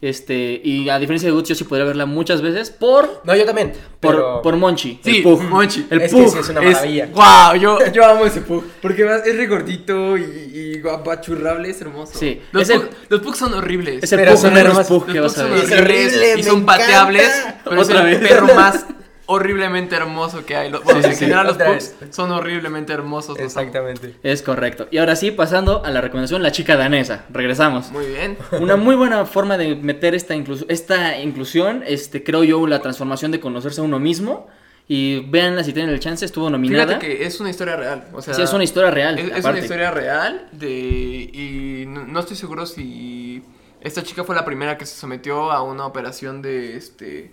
[0.00, 3.44] Este, y a diferencia de Guts, yo sí podría verla muchas veces por, No, yo
[3.46, 4.42] también, por, pero...
[4.42, 5.00] por Monchi.
[5.02, 5.42] Sí, el Pug.
[5.42, 5.86] Monchi.
[5.88, 6.32] El Es que Pug.
[6.32, 7.08] sí es una maravilla.
[7.14, 8.64] wow, yo, yo amo ese Pug.
[8.82, 12.18] Porque es regordito y, y apachurrable, es hermoso.
[12.18, 14.02] Sí, Los, el- los Pugs son horribles.
[14.04, 14.86] Es el Pero Pug son.
[14.86, 15.64] Pug que vas a son ver.
[15.64, 17.32] Es horribles horrible, y son pateables.
[17.64, 18.28] Pero Otra es el vez.
[18.30, 18.84] perro más
[19.26, 20.70] horriblemente hermoso que hay.
[20.70, 23.36] Los- Bueno, Sí, en sí, general los otra Pugs son horriblemente hermosos.
[23.36, 23.44] amo.
[23.46, 24.16] Exactamente.
[24.22, 24.88] Es correcto.
[24.90, 27.24] Y ahora sí, pasando a la recomendación, la chica danesa.
[27.30, 27.90] Regresamos.
[27.90, 28.36] Muy bien.
[28.60, 33.30] Una muy buena forma de meter esta, inclu- esta inclusión, este, creo yo, la transformación
[33.32, 34.46] de conocerse a uno mismo.
[34.86, 36.86] Y véanla si tienen el chance, estuvo nominada.
[36.98, 38.04] Fíjate que es una historia real.
[38.12, 39.18] O sea, Sí, es una historia real.
[39.18, 43.42] Es, es una historia real de y no, no estoy seguro si
[43.80, 47.32] esta chica fue la primera que se sometió a una operación de este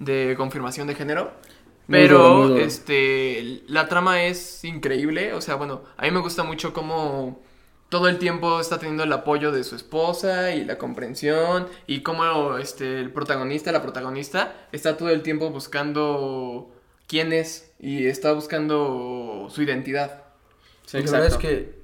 [0.00, 1.32] de confirmación de género.
[1.88, 2.64] Muy Pero duro, muy duro.
[2.64, 7.40] este la trama es increíble, o sea, bueno, a mí me gusta mucho cómo
[7.88, 12.58] todo el tiempo está teniendo el apoyo de su esposa y la comprensión y cómo
[12.58, 16.70] este el protagonista, la protagonista está todo el tiempo buscando
[17.08, 20.22] quién es y está buscando su identidad.
[20.86, 21.80] Sí, la verdad es que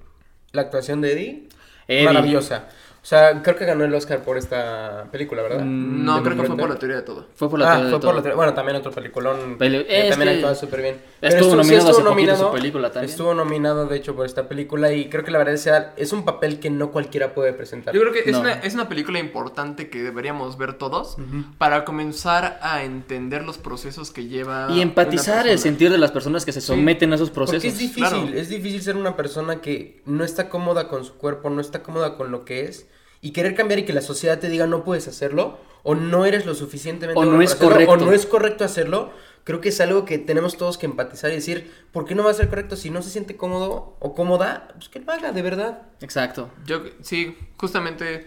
[0.52, 1.48] la actuación de Eddie,
[1.88, 2.04] Eddie.
[2.04, 2.68] maravillosa.
[3.06, 5.60] O sea, creo que ganó el Oscar por esta película, ¿verdad?
[5.64, 7.28] Mm, No, ¿De creo que fue por la teoría de todo.
[7.36, 8.12] Fue por la ah, teoría de fue por todo.
[8.14, 9.56] la teoría- Bueno, también otro peliculón.
[9.58, 11.00] Peli- que es también que actúa súper bien.
[11.22, 13.08] estuvo nominado hace poquito su película también.
[13.08, 14.92] Estuvo nominado, de hecho, por esta película.
[14.92, 17.94] Y creo que la verdad es, es un papel que no cualquiera puede presentar.
[17.94, 18.40] Yo creo que es, No.
[18.40, 21.16] una, es una película importante que deberíamos ver todos
[21.58, 24.66] para comenzar a entender los procesos que lleva.
[24.72, 27.72] Y empatizar una el sentir de las personas que se someten a esos Porque procesos.
[27.72, 28.28] es difícil, claro.
[28.36, 32.16] es difícil ser una persona que no está cómoda con su cuerpo, no está cómoda
[32.16, 32.88] con lo que es.
[33.26, 36.46] Y querer cambiar y que la sociedad te diga no puedes hacerlo, o no eres
[36.46, 37.92] lo suficientemente O no es hacerlo, correcto.
[37.92, 39.10] o no es correcto hacerlo,
[39.42, 42.30] creo que es algo que tenemos todos que empatizar y decir, ¿por qué no va
[42.30, 42.76] a ser correcto?
[42.76, 45.82] Si no se siente cómodo o cómoda, pues que lo haga, de verdad.
[46.02, 46.50] Exacto.
[46.66, 48.26] Yo, sí, justamente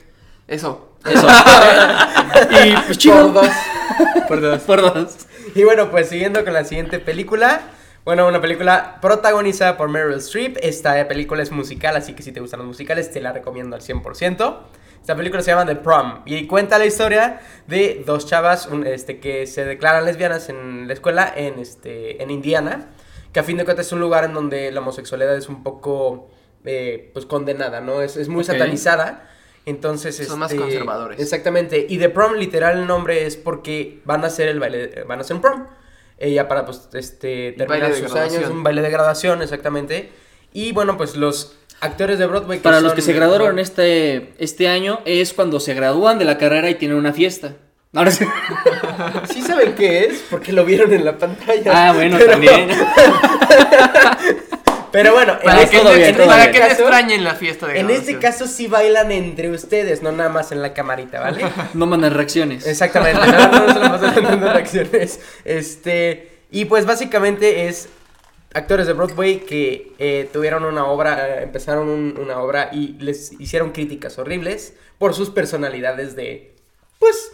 [0.49, 0.91] eso.
[1.05, 1.27] Eso.
[2.65, 3.31] y pues chido.
[3.31, 3.49] Por dos.
[4.27, 4.61] Por dos.
[4.63, 5.15] Por dos.
[5.55, 7.61] Y bueno, pues siguiendo con la siguiente película.
[8.03, 10.57] Bueno, una película protagonizada por Meryl Streep.
[10.61, 13.81] Esta película es musical, así que si te gustan los musicales, te la recomiendo al
[13.81, 14.57] 100%.
[15.01, 19.19] Esta película se llama The Prom y cuenta la historia de dos chavas un- este,
[19.19, 22.89] que se declaran lesbianas en la escuela en, este, en Indiana.
[23.33, 26.29] Que a fin de cuentas es un lugar en donde la homosexualidad es un poco
[26.65, 28.01] eh, pues condenada, ¿no?
[28.01, 29.29] Es, es muy satanizada.
[29.65, 31.19] Entonces, Son más este, conservadores.
[31.19, 31.85] Exactamente.
[31.87, 35.21] Y The Prom, literal, el nombre es porque van a hacer el baile, van a
[35.21, 35.67] hacer un prom.
[36.17, 40.09] Ella para, pues, este, terminar sus años, un baile de graduación, exactamente.
[40.53, 42.59] Y bueno, pues los actores de Broadway.
[42.59, 46.69] Para los que se graduaron este, este año es cuando se gradúan de la carrera
[46.69, 47.53] y tienen una fiesta.
[47.95, 48.23] Ahora sí.
[49.33, 51.71] Sí saben qué es, porque lo vieron en la pantalla.
[51.89, 52.69] Ah, bueno, Pero- también.
[54.91, 56.51] Pero bueno, en Para este, que, todo no- bien, todo para bien.
[56.51, 60.31] que caso- extrañen la fiesta de en este caso sí bailan entre ustedes, no nada
[60.31, 61.45] más en la camarita, ¿vale?
[61.75, 62.65] No mandan reacciones.
[62.65, 63.67] Exactamente, no,
[64.21, 65.19] no, no reacciones.
[65.45, 67.87] Este, y pues básicamente es
[68.53, 73.31] actores de Broadway que eh, tuvieron una obra, eh, empezaron un- una obra y les
[73.39, 76.55] hicieron críticas horribles por sus personalidades de,
[76.99, 77.33] pues,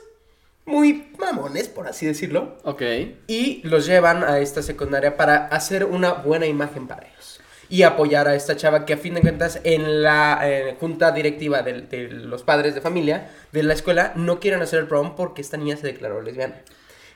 [0.66, 2.57] muy mamones, por así decirlo.
[2.63, 2.82] Ok.
[3.28, 7.39] Y los llevan a esta secundaria para hacer una buena imagen para ellos.
[7.70, 11.61] Y apoyar a esta chava que a fin de cuentas en la eh, junta directiva
[11.63, 15.41] del- de, los padres de familia de la escuela no quieren hacer el prom porque
[15.41, 16.61] esta niña se declaró lesbiana.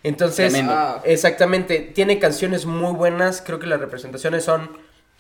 [0.04, 0.54] Entonces.
[0.68, 1.02] Ah.
[1.06, 4.70] exactamente, tiene canciones muy buenas, creo que las representaciones son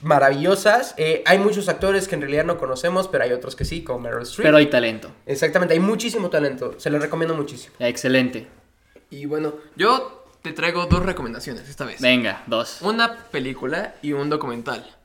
[0.01, 0.93] maravillosas.
[0.97, 3.99] Eh, hay muchos actores que en realidad no conocemos, pero hay otros que sí, como
[3.99, 4.45] Meryl Streep.
[4.45, 5.11] Pero hay talento.
[5.25, 7.75] Exactamente, hay muchísimo talento, se los recomiendo muchísimo.
[7.79, 8.47] Excelente.
[9.09, 11.99] Y bueno, yo te traigo dos recomendaciones esta vez.
[11.99, 12.81] Venga, dos.
[12.81, 14.95] Una película y un documental.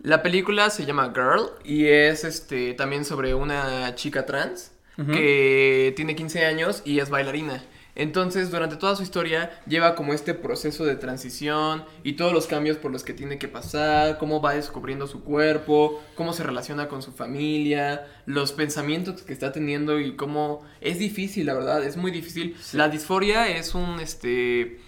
[0.00, 6.14] La película se llama Girl y es este también sobre una chica trans que tiene
[6.14, 7.64] 15 años y es bailarina.
[7.94, 12.78] Entonces, durante toda su historia lleva como este proceso de transición y todos los cambios
[12.78, 17.02] por los que tiene que pasar, cómo va descubriendo su cuerpo, cómo se relaciona con
[17.02, 22.10] su familia, los pensamientos que está teniendo y cómo es difícil, la verdad, es muy
[22.10, 22.56] difícil.
[22.72, 24.80] La disforia es un este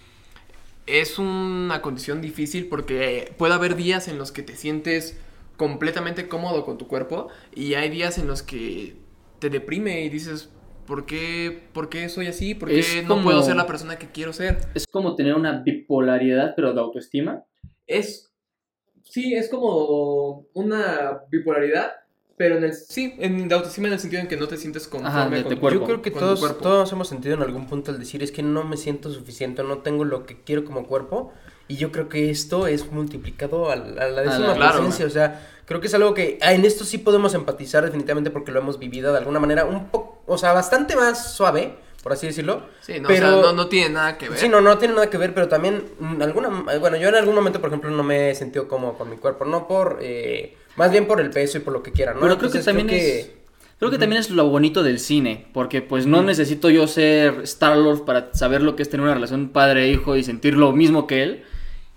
[0.87, 5.17] es una condición difícil porque puede haber días en los que te sientes
[5.57, 8.95] completamente cómodo con tu cuerpo y hay días en los que
[9.39, 10.49] te deprime y dices,
[10.85, 12.55] ¿por qué, por qué soy así?
[12.55, 14.57] ¿Por qué Es no como- puedo ser la persona que quiero ser?
[14.73, 17.43] Es como tener una bipolaridad, pero de autoestima.
[17.87, 18.31] Es,
[19.03, 21.91] sí, es como una bipolaridad,
[22.37, 24.87] pero en el, sí, en de autoestima en el sentido en que no te sientes
[24.87, 25.79] conforme Ajá, de con tu tu cuerpo.
[25.81, 28.63] Yo creo que todos, todos hemos sentido en algún punto el decir es que no
[28.63, 31.31] me siento suficiente, no tengo lo que quiero como cuerpo.
[31.67, 34.77] Y yo creo que esto es multiplicado a la, a la décima claro.
[34.77, 35.05] potencia.
[35.07, 38.51] O sea, creo que es algo que ah, en esto sí podemos empatizar definitivamente porque
[38.51, 42.27] lo hemos vivido de alguna manera un poco, o sea, bastante más suave, por así
[42.27, 42.63] decirlo.
[42.81, 44.37] Sí, no, pero- o sea, no, no tiene nada que ver.
[44.39, 46.49] Sí, no, no tiene nada que ver, pero también mm, alguna,
[46.79, 49.45] bueno, yo en algún momento, por ejemplo, no me he sentido cómodo con mi cuerpo,
[49.45, 52.19] no por, eh, más bien por el peso y por lo que quiera, ¿no?
[52.21, 53.31] Pero creo que también es.
[53.77, 58.05] Creo que también es lo bonito del cine, porque pues no necesito yo ser Star-Lord
[58.05, 61.43] para saber lo que es tener una relación padre-hijo y sentir lo mismo que él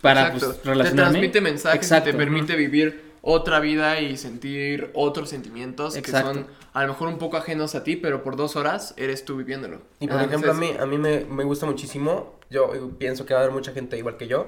[0.00, 0.46] para Exacto.
[0.46, 1.10] pues te relacionarme.
[1.12, 2.08] transmite mensajes Exacto.
[2.08, 6.32] y te permite vivir otra vida y sentir otros sentimientos Exacto.
[6.32, 9.24] que son a lo mejor un poco ajenos a ti, pero por dos horas eres
[9.24, 9.82] tú viviéndolo.
[10.00, 13.26] Y por Ah, ejemplo, a mí, a mí me, me gusta muchísimo, yo eh, pienso
[13.26, 14.46] que va a haber mucha gente igual que yo,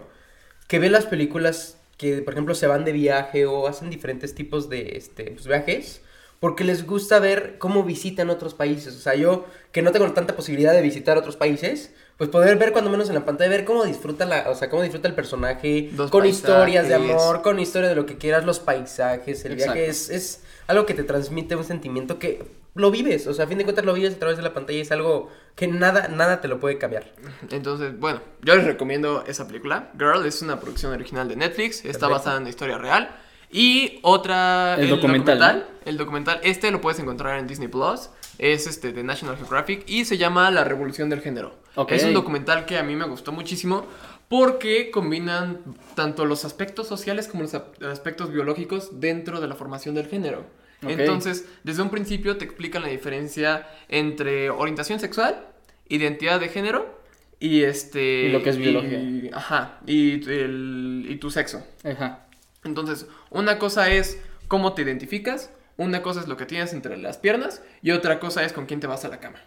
[0.69, 4.69] que ve las películas que, por ejemplo, se van de viaje o hacen diferentes tipos
[4.71, 6.03] de este, pues, viajes,
[6.39, 8.97] porque les gusta ver cómo visitan otros países.
[8.97, 12.73] O sea, yo que no tengo tanta posibilidad de visitar otros países, pues poder ver
[12.73, 15.89] cuando menos en la pantalla, ver cómo disfruta la, o sea, cómo disfruta el personaje,
[15.97, 19.87] Los con historias de amor, con historia de lo que quieras, los paisajes, el viaje
[19.87, 22.45] es, es algo que te transmite un sentimiento que
[22.75, 24.77] lo vives, o sea, a fin de cuentas lo vives a través de la pantalla
[24.77, 27.11] y es algo que nada, nada te lo puede cambiar.
[27.51, 29.91] entonces, bueno, yo les recomiendo esa película.
[29.99, 32.11] Girl es una producción original de Netflix, está Perfecto.
[32.11, 33.17] basada en la historia real.
[33.51, 34.77] Y otra...
[34.79, 38.11] El documental, El documental, este lo puedes encontrar en Disney Plus.
[38.43, 41.55] Es este de National Geographic y se llama La Revolución del Género.
[41.89, 43.85] Es un documental que a mí me gustó muchísimo
[44.29, 45.59] porque combinan
[45.95, 50.47] tanto los aspectos sociales como los aspectos biológicos dentro de la formación del género.
[50.83, 55.47] Entonces, desde un principio te explican la diferencia entre orientación sexual,
[55.89, 56.99] identidad de género
[57.39, 58.23] y este...
[58.29, 59.31] Y lo que es y- biología.
[59.37, 61.63] ajá, y, el- y tu sexo.
[61.85, 62.27] Ajá.
[62.65, 64.19] Entonces, una cosa es
[64.49, 68.45] cómo te identificas, una cosa es lo que tienes entre las piernas y otra cosa
[68.45, 69.41] es con quién te vas a la cama.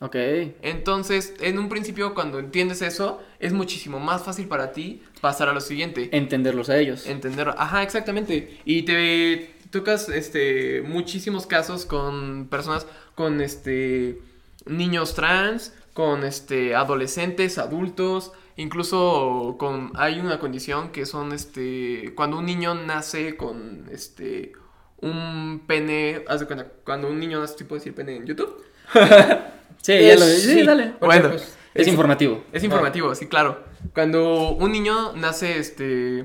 [0.00, 0.16] Ok.
[0.62, 5.52] Entonces, en un principio, cuando entiendes eso, es muchísimo más fácil para ti pasar a
[5.52, 6.10] lo siguiente.
[6.12, 7.06] Entenderlos a ellos.
[7.06, 8.58] Entender, ajá, exactamente.
[8.64, 14.20] Y te tocas este muchísimos casos con personas con este
[14.66, 22.38] niños trans, con este adolescentes, adultos, incluso con hay una condición que son este cuando
[22.38, 24.52] un niño nace con este
[25.00, 28.62] un pene, haz de cuenta, cuando un niño nace, ¿sí puedo decir pene en YouTube?
[29.82, 30.94] Sí, ya Es- lo Sí, dale.
[31.00, 31.28] Bueno.
[31.30, 32.42] pues, Es informativo.
[32.52, 33.62] Es informativo, sí, claro.
[33.94, 36.24] Cuando un niño nace este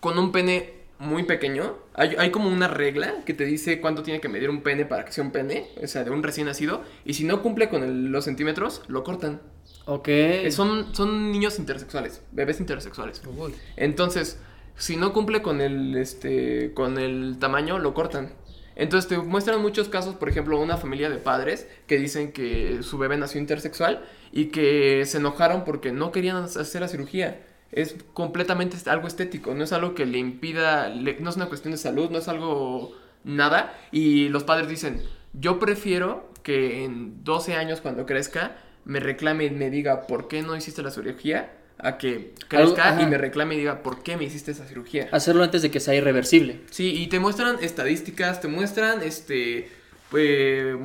[0.00, 4.20] con un pene muy pequeño, hay, hay como una regla que te dice cuánto tiene
[4.20, 6.82] que medir un pene para que sea un pene, o sea, de un recién nacido,
[7.04, 9.42] y si no cumple con el- los centímetros, lo cortan.
[9.86, 10.08] Ok.
[10.08, 13.20] Eh, Son, son niños intersexuales, bebés intersexuales.
[13.36, 13.54] uy.
[13.76, 14.38] Entonces,
[14.76, 18.32] si no cumple con el, este, con el tamaño, lo cortan.
[18.76, 22.98] Entonces te muestran muchos casos, por ejemplo, una familia de padres que dicen que su
[22.98, 27.40] bebé nació intersexual y que se enojaron porque no querían hacer la cirugía.
[27.70, 31.78] Es completamente algo estético, no es algo que le impida, no es una cuestión de
[31.78, 33.78] salud, no es algo nada.
[33.92, 35.02] Y los padres dicen,
[35.32, 40.42] yo prefiero que en 12 años cuando crezca me reclame y me diga por qué
[40.42, 44.16] no hiciste la cirugía a que Algo- crezca y me reclame y diga por qué
[44.16, 45.08] me hiciste esa cirugía.
[45.12, 46.60] Hacerlo antes de que sea irreversible.
[46.70, 49.68] Sí, y te muestran estadísticas, te muestran este
[50.16, 50.76] eh,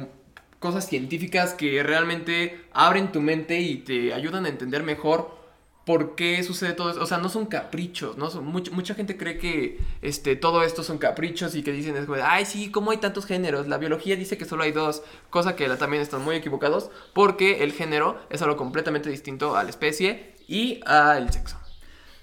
[0.60, 5.38] cosas científicas que realmente abren tu mente y te ayudan a entender mejor
[5.86, 7.02] por qué sucede todo eso.
[7.02, 8.30] O sea, no son caprichos, ¿no?
[8.30, 12.06] Son, mucha, mucha gente cree que este, todo esto son caprichos y que dicen, es
[12.06, 13.68] como ay, sí, ¿cómo hay tantos géneros?
[13.68, 17.72] La biología dice que solo hay dos, cosa que también están muy equivocados, porque el
[17.72, 21.58] género es algo completamente distinto a la especie y al sexo.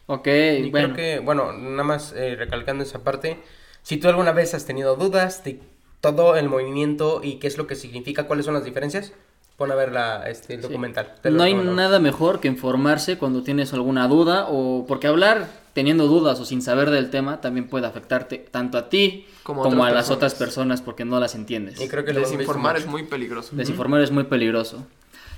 [0.06, 0.92] Ok, Y bueno.
[0.92, 3.38] creo que, bueno, nada más eh, recalcando esa parte,
[3.82, 5.60] si tú alguna vez has tenido dudas de
[6.00, 9.12] todo el movimiento y qué es lo que significa, cuáles son las diferencias,
[9.56, 11.14] pon a ver la, este, el documental.
[11.22, 15.48] Te lo No hay nada mejor que informarse cuando tienes alguna duda o porque hablar
[15.72, 19.84] teniendo dudas o sin saber del tema también puede afectarte tanto a ti Como como,
[19.84, 20.16] a a las personas.
[20.16, 21.80] otras personas porque no las entiendes.
[21.80, 23.56] Y creo que Desinformar es muy peligroso.
[23.56, 24.86] Desinformar es muy peligroso.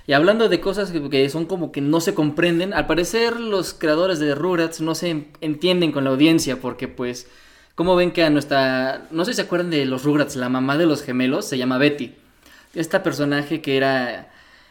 [0.08, 4.18] Y hablando de cosas que, son como que no se comprenden, al parecer los creadores
[4.18, 7.28] de Rugrats no se entienden con la audiencia porque pues,
[7.74, 10.78] como ven que a nuestra, no sé si se acuerdan de los Rugrats, la mamá
[10.78, 12.14] de los gemelos se llama Betty.
[12.74, 14.30] Esta personaje que era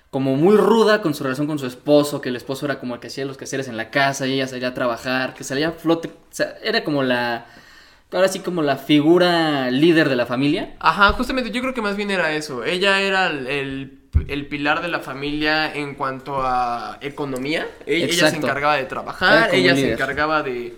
[0.09, 2.99] como muy ruda con su relación con su esposo, que el esposo era como el
[2.99, 5.71] que hacía los quehaceres en la casa y ella salía a trabajar, que salía a
[5.73, 7.45] flote, o sea, era como la,
[8.11, 10.75] ahora sí como la figura líder de la familia.
[10.79, 12.63] Ajá, justamente yo creo que más bien era eso.
[12.63, 13.96] Ella era el-
[14.27, 17.67] el pilar de la familia en cuanto a economía.
[17.85, 18.37] E- Ella se Exacto.
[18.45, 20.75] encargaba de trabajar, ella se encargaba de...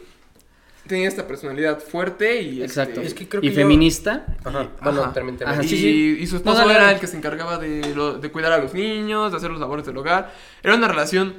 [0.87, 2.63] Tenía esta personalidad fuerte y...
[2.63, 3.01] Exacto.
[3.01, 4.25] este, Es que creo y yo- feminista.
[4.43, 5.13] Ajá, bueno, Ajá.
[5.13, 6.17] termina, Ajá, y, sí, sí.
[6.19, 9.31] y su esposo era el que se encargaba de, lo- de cuidar a los niños,
[9.31, 10.33] de hacer los labores del hogar.
[10.63, 11.35] Era una relación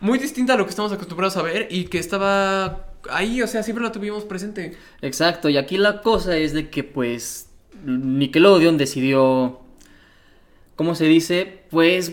[0.00, 3.62] muy distinta a lo que estamos acostumbrados a ver y que estaba ahí, o sea,
[3.62, 4.76] siempre la tuvimos presente.
[5.02, 7.50] Exacto, y aquí la cosa es de que pues
[7.84, 9.60] Nickelodeon decidió,
[10.76, 11.60] ¿cómo se dice?
[11.70, 12.12] Pues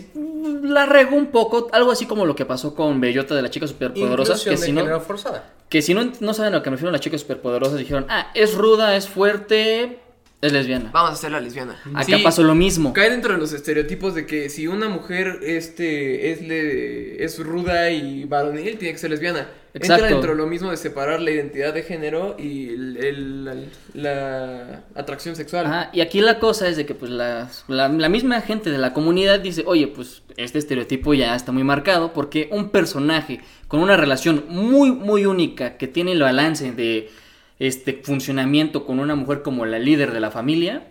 [0.62, 3.66] la regó un poco, algo así como lo que pasó con Bellota de la chica
[3.66, 5.52] superpoderosa, que de si no, forzada.
[5.68, 8.06] que si no, no saben a lo que me refiero a las chicas superpoderosas, dijeron,
[8.08, 9.98] ah, es ruda, es fuerte,
[10.40, 10.90] es lesbiana.
[10.92, 11.80] Vamos a hacer la lesbiana.
[11.94, 12.92] Acá Sí, pasó lo mismo.
[12.92, 17.90] Cae dentro de los estereotipos de que si una mujer este, es, le, es ruda
[17.90, 19.48] y varonil, tiene que ser lesbiana.
[19.74, 23.54] Entra dentro de lo mismo de separar la identidad de género y el- el- la,
[23.94, 25.66] la atracción sexual.
[25.66, 28.78] Ajá, y aquí la cosa es de que pues la, la, la misma gente de
[28.78, 33.80] la comunidad dice, oye, pues este estereotipo ya está muy marcado porque un personaje con
[33.80, 37.10] una relación muy, muy única que tiene el balance de
[37.58, 40.84] este funcionamiento con una mujer como la líder de la familia,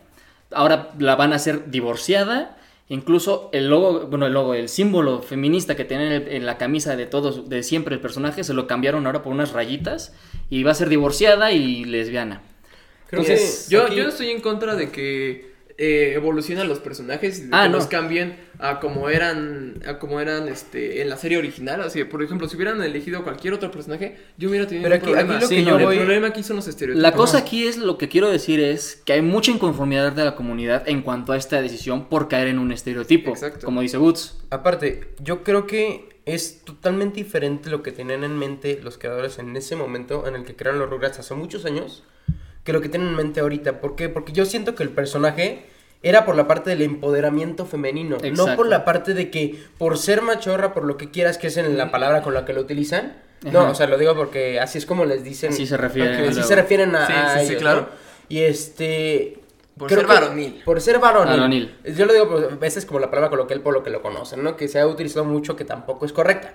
[0.52, 2.58] ahora la van a hacer divorciada.
[2.90, 7.06] Incluso el logo, bueno, el logo, el símbolo feminista que tiene en, la camisa de
[7.06, 10.14] todos, de siempre el personaje, se lo cambiaron ahora por unas rayitas
[10.50, 12.42] y va a ser divorciada y lesbiana.
[13.08, 17.44] Creo Entonces, que yo, aquí- yo estoy en contra de que eh, evolucionan los personajes
[17.52, 17.78] Ah, que no.
[17.78, 21.82] los cambien a como eran a como eran este en la serie original.
[21.82, 25.12] Así, por ejemplo, si hubieran elegido cualquier otro personaje, yo hubiera tenido Pero un aquí-
[25.12, 25.36] problema.
[25.36, 27.02] aquí lo que yo el voy- problema aquí son los estereotipos.
[27.02, 30.36] La cosa aquí es lo que quiero decir es que hay mucha inconformidad de la
[30.36, 33.66] comunidad en cuanto a esta decisión por caer en un estereotipo, Exacto.
[33.66, 34.38] como dice Woods.
[34.52, 39.56] Aparte, yo creo que es totalmente diferente lo que tenían en mente los creadores en
[39.58, 42.04] ese momento en el que crearon los Rugrats hace muchos años
[42.64, 43.80] que lo que tienen en mente ahorita.
[43.82, 44.10] ¿Por qué?
[44.10, 45.66] Porque yo siento que el personaje
[46.02, 48.56] era por la parte del empoderamiento femenino, no Exacto.
[48.58, 51.78] por la parte de que por ser machorra, por lo que quieras, que es en
[51.78, 53.22] la palabra con la que lo utilizan.
[53.42, 53.52] Ajá.
[53.52, 55.52] No, o sea, lo digo porque así es como les dicen.
[55.52, 56.44] Así se refieren Así luego.
[56.48, 57.82] se refieren a, Sí, a sí, sí, ellos, claro.
[57.82, 57.88] ¿no?
[58.30, 59.40] Y este...
[59.78, 60.62] Por creo ser que- varonil.
[60.64, 61.32] Por ser varonil.
[61.38, 61.76] Varonil.
[61.96, 64.44] Yo lo digo, pues, a veces como la palabra coloquial por lo que lo conocen,
[64.44, 64.56] ¿no?
[64.56, 66.54] Que se ha utilizado mucho que tampoco es correcta.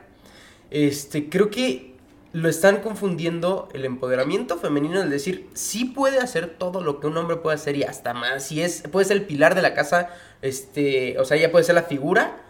[0.70, 1.94] Este, creo que
[2.32, 7.16] lo están confundiendo el empoderamiento femenino, el decir, sí puede hacer todo lo que un
[7.16, 8.44] hombre puede hacer y hasta más.
[8.44, 10.10] Si es, puede ser el pilar de la casa,
[10.42, 12.42] este, o sea, ella puede ser la figura.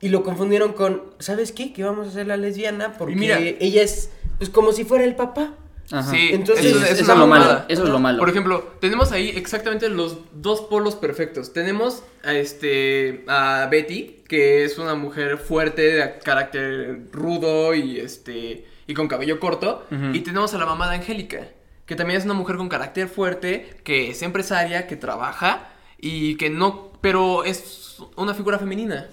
[0.00, 1.72] Y lo confundieron con, ¿sabes qué?
[1.72, 3.38] Que vamos a hacer la lesbiana porque mira.
[3.38, 5.54] ella es, pues, como si fuera el papá.
[5.92, 6.10] Ajá.
[6.10, 8.18] Sí, Entonces, eso, eso, es eso es lo malo, eso es lo malo.
[8.18, 11.52] Por ejemplo, tenemos ahí exactamente los dos polos perfectos.
[11.52, 18.64] Tenemos a este a Betty, que es una mujer fuerte, de carácter rudo y este
[18.86, 21.46] y con cabello corto, y tenemos a la mamá de Angélica,
[21.86, 25.68] que también es una mujer con carácter fuerte, que es empresaria, que trabaja
[25.98, 29.06] y que no, pero es una figura femenina.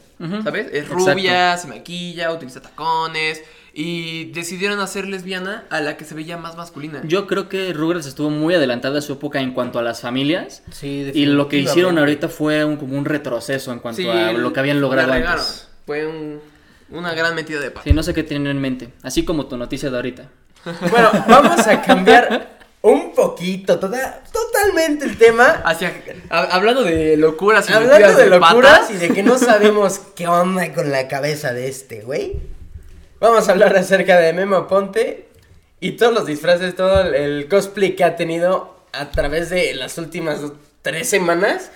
[0.44, 0.68] ¿Sabes?
[0.74, 0.96] Es Exacto.
[1.14, 3.42] rubia, se maquilla, utiliza tacones
[3.74, 7.00] y decidieron hacer lesbiana a la que se veía más masculina.
[7.06, 10.62] Yo creo que Rugrats estuvo muy adelantada a su época en cuanto a las familias.
[10.72, 14.34] Sí, Y lo que hicieron ahorita fue un, como un retroceso en cuanto Sí, a
[14.34, 15.70] lo que habían logrado antes.
[15.86, 16.42] Fue un-
[16.92, 17.84] una gran metida de pata.
[17.84, 18.90] Sí, no sé qué tienen en mente.
[19.04, 20.24] Así como tu noticia de ahorita.
[20.92, 25.62] Bueno, vamos a cambiar un poquito, toda- totalmente el tema.
[25.64, 25.94] Hacia,
[26.30, 30.28] ha- hablando de locuras y Hablando de locuras patas, y de que no sabemos qué
[30.28, 32.38] onda con la cabeza de este güey.
[33.20, 35.28] Vamos a hablar acerca de Memo Ponte
[35.82, 40.40] y todos los disfraces, todo el cosplay que ha tenido a través de las últimas
[40.82, 41.70] tres semanas.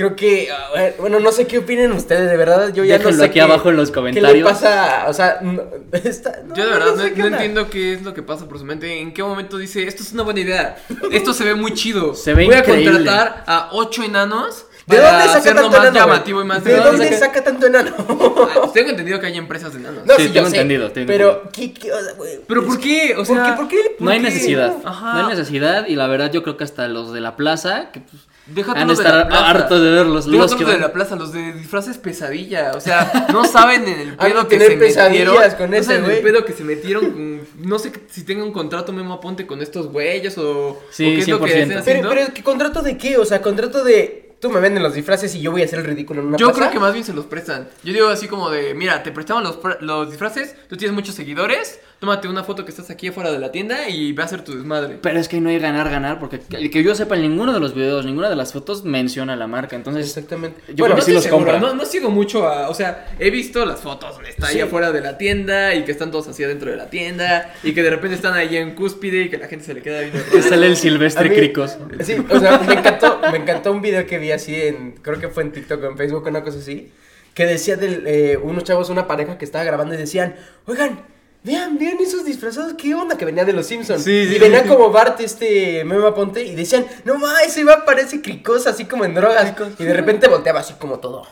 [0.00, 3.04] Creo que, a ver, bueno, no sé qué opinen ustedes, de verdad, yo ya no
[3.04, 4.32] Déjenlo sé aquí qué- abajo en los ¿Qué comentarios.
[4.32, 5.04] le pasa?
[5.08, 7.92] O sea, no, está- no, yo de no verdad no, sé qué no entiendo qué
[7.92, 8.98] es lo que pasa por su mente.
[8.98, 10.76] ¿En qué momento dice, esto es una buena idea?
[11.12, 12.14] Esto se ve muy chido.
[12.14, 12.88] Se ve Voy increíble.
[12.88, 16.06] a contratar a ocho enanos ¿De para dónde saca hacerlo tanto más enano?
[16.06, 17.94] llamativo y más ¿De dónde saca tanto enano?
[18.08, 20.06] Ah, Tengo entendido que hay empresas de enanos.
[20.06, 22.14] No, Sí, sí, tengo yo sé, entendido, tengo Pero, ¿qué, qué, o sea?
[22.48, 23.12] ¿Pero por qué?
[23.12, 23.52] O ¿Por sea, qué?
[23.52, 23.96] ¿Por qué?
[23.98, 24.34] No hay ¿Por qué?
[24.34, 24.74] necesidad.
[24.82, 25.12] Ajá.
[25.12, 28.00] No hay necesidad y la verdad yo creo que hasta los de la plaza, que
[28.00, 28.22] pues,
[28.54, 29.50] Deja Han tú de los de la estar plaza.
[29.50, 30.26] hartos de verlos.
[30.26, 32.72] Los que los de van- la plaza, los de disfraces pesadilla.
[32.74, 35.36] O sea, no saben en el pedo que tener se metieron.
[35.56, 36.22] con no ese saben el güey.
[36.22, 37.40] pedo que se metieron con.
[37.58, 40.80] No sé si tenga un contrato Memo Aponte con estos güeyes o.
[40.90, 41.48] Sí, o qué es lo que 100%.
[41.54, 42.08] estén Pero, haciendo.
[42.10, 43.16] pero, ¿qué contrato de qué?
[43.18, 44.26] O sea, contrato de.
[44.40, 46.46] Tú me venden los disfraces y yo voy a hacer el ridículo en una Yo
[46.46, 46.60] plaza.
[46.60, 47.68] creo que más bien se los prestan.
[47.84, 51.78] Yo digo así como de, mira, te prestamos los, los disfraces, tú tienes muchos seguidores,
[52.00, 54.54] tómate una foto que estás aquí afuera de la tienda y ve a hacer tu
[54.56, 54.98] desmadre.
[55.02, 57.60] Pero es que no hay ganar, ganar, porque que que yo sepa, en ninguno de
[57.60, 59.76] los videos, ninguna de las fotos menciona la marca.
[59.76, 60.60] Entonces, Exactamente.
[60.68, 61.58] Yo bueno, creo que sí estoy los compra.
[61.60, 62.70] No, no sigo mucho a.
[62.70, 64.60] O sea, he visto las fotos donde está ahí Sí.
[64.62, 67.82] afuera de la tienda y que están todos así adentro de la tienda y que
[67.82, 70.18] de repente están ahí en cúspide y que la gente se le queda viendo.
[70.32, 71.76] que sale el silvestre mí- cricos.
[72.02, 75.28] Sí, o sea, me encantó, me encantó un video que vi así en, creo que
[75.28, 76.90] fue en TikTok o en Facebook, una cosa así,
[77.34, 80.34] que decía de eh, unos chavos, una pareja que estaba grabando y decían,
[80.66, 81.00] oigan,
[81.44, 83.16] vean, vean esos disfrazados, ¿qué onda?
[83.16, 84.02] Que venía de los Simpsons.
[84.04, 84.68] Sí, sí, y venía sí.
[84.68, 89.04] como Bart, este, Mema Ponte, y decían, no ma, ese va parece cricosa, así como
[89.04, 89.54] en drogas.
[89.78, 91.26] Y de repente volteaba así como todo,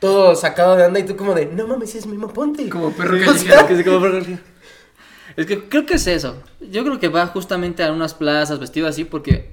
[0.00, 2.68] todo sacado de onda y tú como de, no mames, es Mema Ponte.
[2.68, 3.38] Como perro O callejero.
[3.58, 4.22] sea, Que se como por-
[5.36, 6.42] Es que creo que es eso.
[6.60, 9.52] Yo creo que va justamente a unas plazas vestido así porque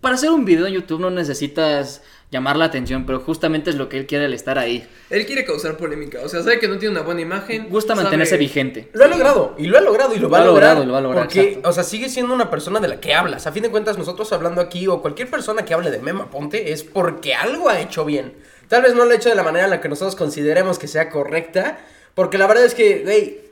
[0.00, 3.88] para hacer un video en YouTube no necesitas llamar la atención, pero justamente es lo
[3.88, 4.86] que él quiere al estar ahí.
[5.08, 6.18] Él quiere causar polémica.
[6.22, 7.68] O sea, sabe que no tiene una buena imagen.
[7.70, 8.90] Gusta sabe- mantenerse vigente.
[8.92, 10.68] Lo ha logrado, y lo ha logrado, y lo va Lo a ha lograr.
[10.76, 11.68] logrado, lo va a lograr, Porque, exacto.
[11.68, 13.46] o sea, sigue siendo una persona de la que hablas.
[13.46, 16.72] A fin de cuentas, nosotros hablando aquí, o cualquier persona que hable de Mema Ponte,
[16.72, 18.34] es porque algo ha hecho bien.
[18.68, 20.86] Tal vez no lo ha hecho de la manera en la que nosotros consideremos que
[20.88, 21.78] sea correcta,
[22.14, 23.47] porque la verdad es que, güey,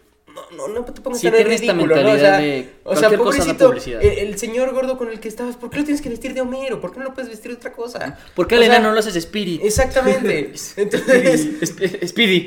[0.57, 2.13] no, no, no te pongas Sí, tiene esta ridículo, ¿no?
[2.13, 5.71] O sea, de o sea, pobrecito, el, el señor gordo con el que estabas, ¿por
[5.71, 6.81] qué lo tienes que vestir de Homero?
[6.81, 8.19] ¿Por qué no lo puedes vestir de otra cosa?
[8.35, 9.63] ¿Por qué al enano lo haces Spirit?
[9.65, 10.53] Exactamente.
[10.77, 11.49] Entonces...
[11.67, 12.47] Sp- Speedy.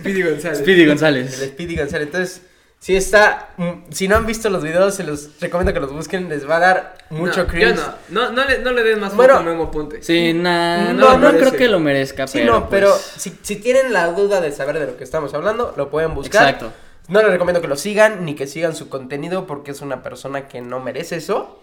[0.00, 0.58] Speedy González.
[0.58, 1.34] Speedy El González.
[1.52, 2.06] Speedy González.
[2.06, 2.42] Entonces,
[2.80, 3.50] si está.
[3.58, 6.28] mm, Si no han visto los videos, se los recomiendo que los busquen.
[6.28, 7.76] Les va a dar mucho no, cringe.
[7.76, 8.30] yo no.
[8.30, 9.34] No, no le, no le den más Bueno.
[9.34, 10.02] foto a Memo Aponte.
[10.02, 12.52] Sí, nah, No, no, no, creo que lo merezca, Sí, pero.
[12.60, 15.74] no, pero pues, si, si tienen la duda de saber de lo que estamos hablando,
[15.76, 16.42] lo pueden buscar.
[16.48, 16.72] Exacto.
[17.08, 20.48] No les recomiendo que lo sigan ni que sigan su contenido porque es una persona
[20.48, 21.60] que no merece eso.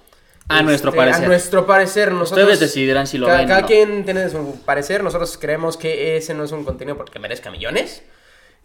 [0.49, 1.23] A nuestro Este, parecer.
[1.23, 2.43] A nuestro parecer, nosotros.
[2.43, 3.67] Ustedes decidirán si lo cada, ven Cada no.
[3.67, 5.03] quien tiene su parecer.
[5.03, 8.03] Nosotros creemos que ese no es un contenido porque merezca millones.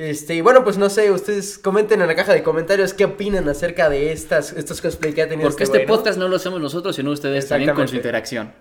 [0.03, 3.48] Este, y bueno, pues no sé, ustedes comenten en la caja de comentarios qué opinan
[3.48, 6.61] acerca de estas, estos cosplay que ha tenido Porque este este podcast no lo hacemos
[6.61, 8.53] nosotros, sino ustedes también con su interacción.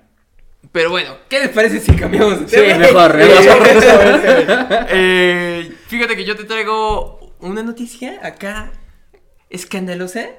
[0.72, 2.78] Pero bueno, ¿qué les parece si cambiamos de Sí, tema?
[2.78, 4.86] mejor, Eh, mejor.
[4.92, 8.72] eh, fíjate que yo te traigo una noticia acá
[9.50, 10.30] escandalosa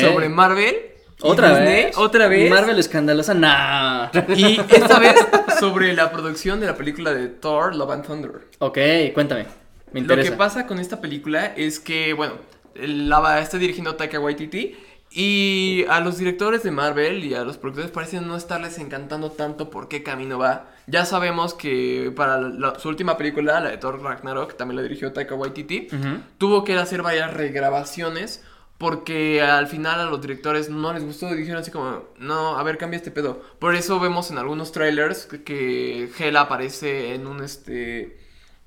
[0.00, 0.74] sobre Marvel.
[1.20, 1.98] ¿Otra Disney, vez?
[1.98, 2.50] Otra vez.
[2.50, 4.08] Marvel escandalosa, nah.
[4.34, 5.14] Y esta vez
[5.60, 8.32] sobre la producción de la película de Thor, Love and Thunder.
[8.58, 8.78] ok,
[9.14, 9.46] cuéntame.
[9.92, 12.34] Me Lo que pasa con esta película es que, bueno,
[12.74, 14.76] la está dirigiendo Taika Waititi
[15.10, 19.70] y a los directores de Marvel y a los productores parecen no estarles encantando tanto
[19.70, 20.68] por qué camino va.
[20.86, 25.12] Ya sabemos que para la- su última película, la de Thor Ragnarok, también la dirigió
[25.12, 25.88] Taika Waititi,
[26.36, 28.44] tuvo que hacer varias regrabaciones
[28.76, 32.62] porque al final a los directores no les gustó y dijeron así como, no, a
[32.62, 33.42] ver, cambia este pedo.
[33.58, 38.17] Por eso vemos en algunos trailers que, que Hela aparece en un este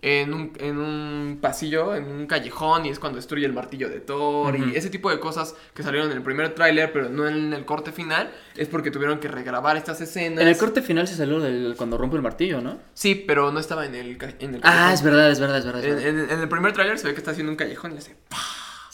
[0.03, 3.99] en un, en un pasillo, en un callejón y es cuando destruye el martillo de
[3.99, 7.53] Thor y ese tipo de cosas que salieron en el primer tráiler pero no en
[7.53, 10.41] el corte final es porque tuvieron que regrabar estas escenas.
[10.41, 12.79] En el corte final se salió del, cuando rompe el martillo, ¿no?
[12.95, 14.93] Sí, pero no estaba en el, ca- en el Ah, callejón.
[14.93, 15.85] es verdad, es verdad, es verdad.
[15.85, 16.23] es En, verdad.
[16.23, 18.15] en- en el primer tráiler se ve que está haciendo un callejón y hace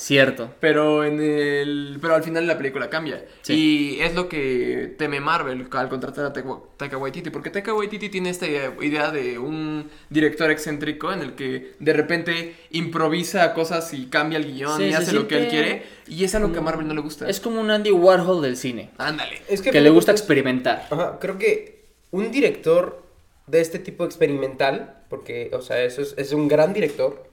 [0.08, 0.53] Cierto.
[0.62, 1.97] Pero en el.
[1.99, 3.26] Pero al final la película cambia.
[3.41, 3.97] Sí.
[3.97, 7.30] Y es lo que teme Marvel al contratar a Taika- Waititi.
[7.30, 11.91] Porque Taika Waititi tiene esta idea, idea de un director excéntrico en el que de
[11.91, 15.84] repente improvisa cosas y cambia el guion Sí, y hace lo que él quiere.
[16.08, 17.28] Y es algo que a Marvel no le gusta.
[17.28, 18.91] Es como un Andy Warhol del cine.
[18.97, 19.41] Ándale.
[19.49, 20.88] Es Que, que, le gusta experimentar.
[20.89, 23.03] Ajá, creo que un director
[23.45, 27.28] de este tipo experimental, porque, o sea, eso es, es un gran director.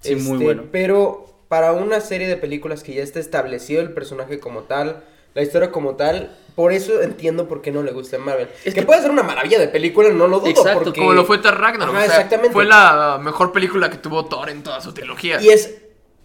[0.00, 0.64] Sí, muy este, bueno.
[0.72, 5.42] Pero para una serie de películas que ya está establecido el personaje como tal, la
[5.42, 8.48] historia como tal, por eso entiendo por qué no le gusta a Marvel.
[8.64, 10.48] Es que, que- puede ser una maravilla de película, no lo dudo.
[10.50, 10.98] Exacto, porque...
[10.98, 11.94] Como lo fue Thor Ragnarok.
[11.94, 12.52] Ajá, o sea, exactamente.
[12.52, 15.40] Fue la mejor película que tuvo Thor en toda su trilogía.
[15.40, 15.76] Y es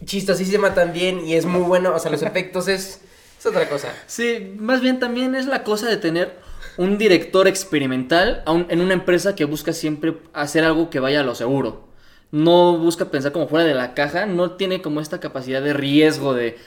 [0.04, 3.02] chistosísima también y es muy bueno, o sea, los efectos es,
[3.38, 3.90] es otra cosa.
[4.08, 6.40] Sí, más bien también es la cosa de tener
[6.78, 11.24] un director experimental un- en una empresa que busca siempre hacer algo que vaya a
[11.24, 11.88] lo seguro.
[12.32, 16.34] No busca pensar como fuera de la caja, no tiene como esta capacidad de riesgo
[16.34, 16.58] de,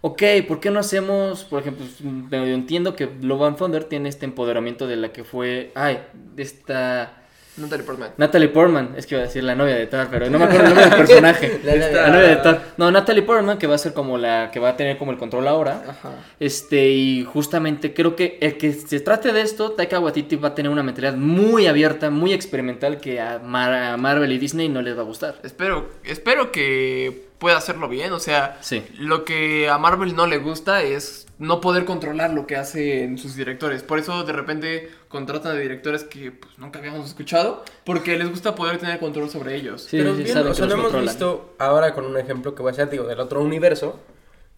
[0.00, 4.08] ok, ¿por qué no hacemos, por ejemplo, pues, medio entiendo que Love and Thunder tiene
[4.08, 6.00] este empoderamiento de la que fue, ay,
[6.36, 7.22] esta
[7.56, 8.10] Natalie Portman.
[8.16, 10.62] Natalie Portman, es que iba a decir la novia de Thor, pero no me acuerdo
[10.68, 11.60] el nombre del personaje.
[11.64, 12.60] La- novia de Thor.
[12.78, 15.18] No, Natalie Portman, que va a ser como la que va a tener como el
[15.18, 15.82] control ahora.
[15.88, 16.10] Ajá.
[16.38, 20.54] Este, y justamente creo que el que se trate de esto, Taika Waititi va a
[20.54, 24.80] tener una mentalidad muy abierta, muy experimental que a, Mar- a Marvel y Disney no
[24.80, 25.36] les va a gustar.
[25.42, 28.12] Espero, espero que pueda hacerlo bien.
[28.12, 28.84] O sea, Sí.
[28.98, 33.34] lo que a Marvel no le gusta es no poder controlar lo que hacen sus
[33.34, 33.82] directores.
[33.82, 37.64] Por eso de repente contratan a directores que pues, nunca habíamos escuchado.
[37.84, 39.82] Porque les gusta poder tener control sobre ellos.
[39.90, 42.70] Sí, Pero sí, bien, o sea, lo hemos visto ahora con un ejemplo que voy
[42.70, 43.98] a ser, digo, del otro universo,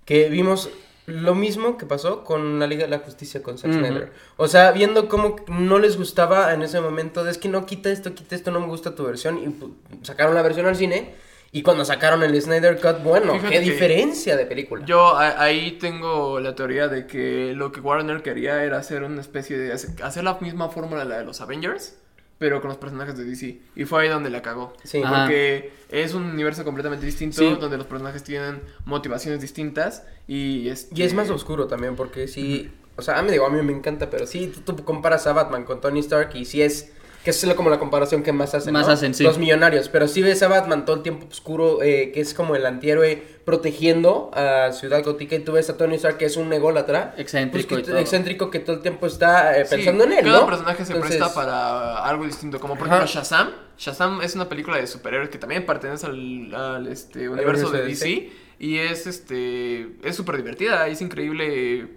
[0.04, 0.68] que vimos
[1.06, 3.72] lo mismo que pasó con la Liga de la Justicia con Zack.
[3.72, 4.12] Snyder.
[4.36, 7.90] O sea, viendo cómo no les gustaba en ese momento, de es que no, quita
[7.90, 9.72] esto, quita esto, no me gusta tu versión, y pu-
[10.02, 11.14] sacaron la versión al cine,
[11.54, 14.84] y cuando sacaron el Snyder Cut, bueno, Fíjate qué que diferencia de película.
[14.86, 19.20] Yo a- ahí tengo la teoría de que lo que Warner quería era hacer una
[19.20, 19.72] especie de...
[19.72, 21.96] hacer hacer la misma fórmula de la de los Avengers,
[22.38, 23.58] pero con los personajes de DC.
[23.76, 24.72] Y fue ahí donde la cagó.
[24.82, 25.02] Sí.
[25.04, 25.24] Ajá.
[25.26, 27.56] Porque es un universo completamente distinto, Sí.
[27.60, 30.68] donde los personajes tienen motivaciones distintas y...
[30.70, 30.94] Este...
[30.98, 33.72] Y es más oscuro también, porque sí, o sea, a mí digo, a mí me
[33.72, 36.92] encanta, pero sí, tú, tú comparas a Batman con Tony Stark y sí es,
[37.24, 38.92] que es como la comparación que más hacen, Más ¿no?
[38.92, 39.22] hacen, sí.
[39.22, 42.56] Los millonarios, pero sí ves a Batman todo el tiempo oscuro, eh, que es como
[42.56, 46.52] el antihéroe protegiendo a Ciudad Gótica, y tú ves a Tony Stark que es un
[46.52, 47.14] ególatra.
[47.16, 48.00] Excéntrico pues, y que, todo.
[48.00, 50.46] excéntrico que todo el tiempo está eh, Sí, pensando en él, Cada ¿no?
[50.46, 52.58] personaje se Entonces, presta para algo distinto.
[52.58, 52.96] Como por Ajá.
[52.96, 53.50] ejemplo Shazam.
[53.78, 58.30] Shazam es una película de superhéroes que también pertenece al, al, este, universo de DC.
[58.58, 61.88] Y es este es súper divertida, es increíble.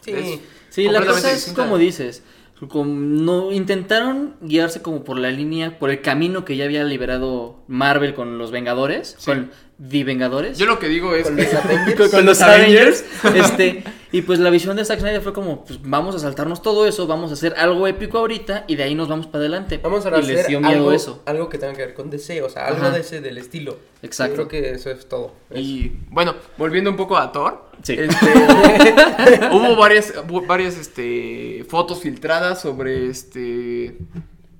[0.00, 0.12] Sí.
[0.12, 0.40] es
[0.70, 1.62] Sí, la cosa es distinta.
[1.62, 2.22] como dices.
[2.68, 7.62] Como no intentaron guiarse como por la línea, por el camino que ya había liberado
[7.68, 9.30] Marvel con los Vengadores, Sí.
[9.30, 9.50] con
[9.88, 10.58] The Vengadores.
[10.58, 12.10] Yo lo que digo es Con que los Avengers.
[12.10, 13.04] con, los Avengers.
[13.34, 13.82] este,
[14.12, 17.06] y pues la visión de Zack Snyder fue como, pues vamos a saltarnos todo eso,
[17.06, 19.78] vamos a hacer algo épico ahorita y de ahí nos vamos para adelante.
[19.82, 21.22] Vamos a y les hacer dio miedo algo, eso.
[21.24, 22.90] algo que tenga que ver con DC, o sea, algo Ajá.
[22.90, 23.78] de ese del estilo.
[24.02, 24.36] Exacto.
[24.42, 25.32] Yo creo que eso es todo.
[25.54, 27.69] Y bueno, volviendo un poco a Thor.
[27.82, 27.96] Sí.
[27.98, 30.12] este, hubo varias,
[30.46, 33.96] varias este, fotos filtradas sobre este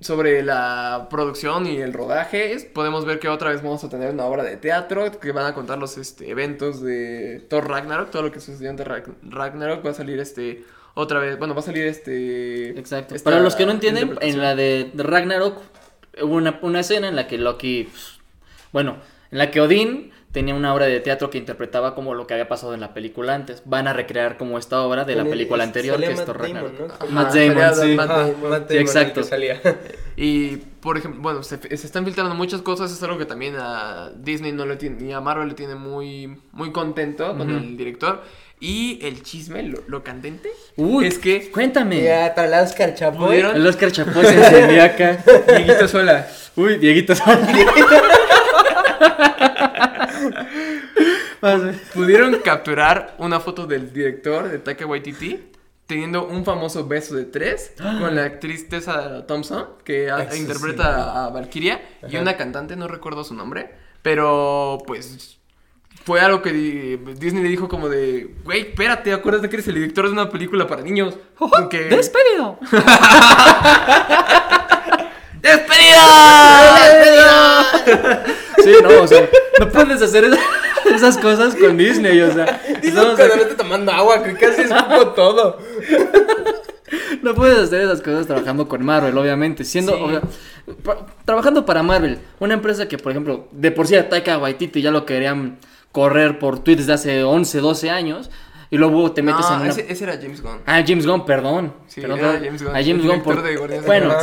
[0.01, 2.57] sobre la producción y el rodaje.
[2.73, 5.53] Podemos ver que otra vez vamos a tener una obra de teatro que van a
[5.53, 9.93] contar los este, eventos de Thor Ragnarok, todo lo que sucedió en Ragnarok va a
[9.93, 10.63] salir este
[10.93, 13.15] otra vez, bueno, va a salir este Exacto.
[13.23, 15.61] Para los que no entienden, en la de de Ragnarok
[16.21, 18.19] hubo una, una escena en la que Loki, pues,
[18.73, 18.97] bueno,
[19.31, 22.47] en la que Odín tenía una obra de teatro que interpretaba como lo que había
[22.47, 23.63] pasado en la película antes.
[23.65, 26.73] Van a recrear como esta obra de la película anterior, que es Matt Damon.
[26.79, 27.07] ¿no?
[27.09, 27.95] Matt Damon, sí.
[27.95, 28.41] Matt Damon.
[28.41, 29.23] Matt Damon, Sí, exacto.
[29.23, 29.61] salía.
[30.15, 32.91] Y, por ejemplo, bueno, se, se están filtrando muchas cosas.
[32.91, 36.37] Es algo que también a Disney no le tiene, ni a Marvel le tiene muy,
[36.51, 38.21] muy contento con el director.
[38.59, 42.03] Y el chisme, lo, lo candente, Uy, es que cuéntame.
[42.03, 43.39] Ya, para el Oscar Chapoy.
[43.39, 45.23] El Oscar Chapoy se encendía acá.
[45.57, 47.13] Dieguito Sola Uy, Dieguito.
[51.93, 55.47] pudieron capturar una foto del director de Taika Waititi
[55.87, 60.37] teniendo un famoso beso de tres con la actriz Tessa Thompson que Eso sí.
[60.39, 63.71] interpreta a Valkyria y una cantante, no recuerdo su nombre,
[64.01, 65.37] pero pues
[66.05, 69.75] fue algo que di- Disney le dijo como de, güey, espérate, acuérdate que eres el
[69.75, 71.15] director de una película para niños.
[71.69, 71.83] Que...
[71.89, 72.57] ¡Despedido!
[75.41, 77.65] ¡Despedida!
[78.63, 79.27] Sí, no, o sea,
[79.59, 80.39] no puedes hacer esa-
[80.85, 82.61] esas cosas con Disney, o sea.
[82.93, 85.57] Cuando aquí- tomando agua, que casi escupo todo.
[87.21, 89.63] No puedes hacer esas cosas trabajando con Marvel, obviamente.
[89.63, 90.01] Siendo, Sí.
[90.01, 90.21] o sea,
[90.83, 94.81] pa- trabajando para Marvel, una empresa que, por ejemplo, de por sí a Taika Waititi
[94.81, 95.57] ya lo querían
[95.91, 98.29] correr por tweets de hace 11, 12 años,
[98.71, 99.69] y luego te metes No, en una...
[99.69, 100.59] ese, ese era James Gunn.
[100.65, 101.73] Ah, James Gunn, perdón.
[101.87, 102.39] Sí, Perdón, era.
[102.43, 103.41] James Gunn, A James Gunn por...
[103.41, 104.15] de bueno.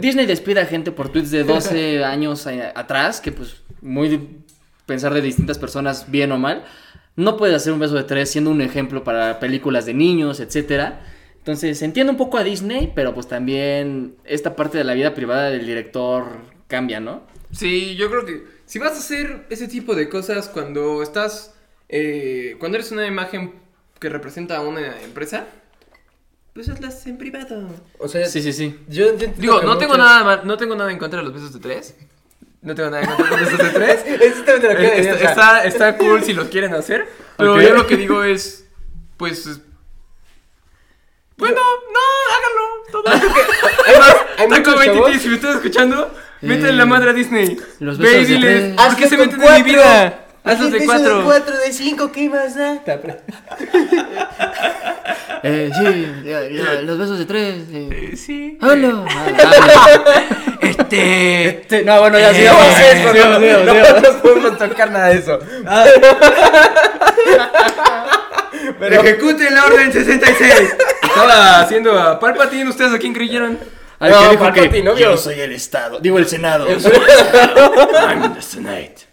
[0.00, 4.38] Disney despide a gente por tweets de 12 años a- atrás, que pues muy
[4.88, 6.64] pensar de distintas personas bien o mal.
[7.14, 11.04] No puedes hacer un beso de tres siendo un ejemplo para películas de niños, etcétera.
[11.36, 15.50] Entonces, entiendo un poco a Disney, pero pues también esta parte de la vida privada
[15.50, 17.22] del director cambia, ¿no?
[17.52, 21.54] Sí, yo creo que si vas a hacer ese tipo de cosas cuando estás,
[21.88, 23.54] eh, cuando eres una imagen
[24.00, 25.46] que representa a una empresa,
[26.52, 27.68] pues hazlas en privado.
[27.98, 28.78] O sea, Sí, sí, sí.
[28.88, 31.60] yo entiendo Digo, no tengo nada, no tengo nada en contra de los besos de
[31.60, 31.96] tres.
[32.62, 34.04] No tengo nada en contra los besos de tres.
[34.20, 37.08] Eso también te lo quiero Eh, decir, está, está, está cool si lo quieren hacer.
[37.36, 37.60] Pero Ok.
[37.60, 38.64] yo lo que digo es,
[39.16, 39.60] pues,
[41.36, 41.60] bueno,
[41.92, 42.00] no,
[42.36, 42.68] háganlo.
[42.90, 43.04] Todo.
[43.86, 44.02] hay,
[44.38, 47.56] hay Taco muchos 23, chavos- si me estás escuchando, Eh, métele la madre a Disney.
[47.80, 48.86] los Ve y besos de diles, tres.
[48.86, 50.26] ¿por qué se con meten en mi vida?
[50.48, 51.18] Hazlos de cuatro.
[51.18, 52.78] de cuatro, de cinco, ¿qué más da?
[55.44, 57.54] Eh, sí, ya, ya, los besos de tres.
[57.72, 57.88] Eh.
[58.12, 58.58] Eh, Sí.
[58.60, 59.04] Hola.
[60.60, 61.46] Este.
[61.48, 62.66] Este, no, bueno, ya Eh, sigamos.
[62.80, 63.74] Eso, no, no,
[64.14, 65.38] no podemos tocar nada de eso.
[68.80, 70.74] Pero, Ejecute la orden 66.
[71.02, 72.68] Estaba haciendo a Palpatine.
[72.68, 73.58] ¿Ustedes a quién creyeron?
[74.00, 75.10] Al No, que dijo Palpatine, que obvio.
[75.12, 76.00] yo soy el Estado.
[76.00, 76.66] Digo, el Senado.
[76.68, 79.07] I'm the Senate.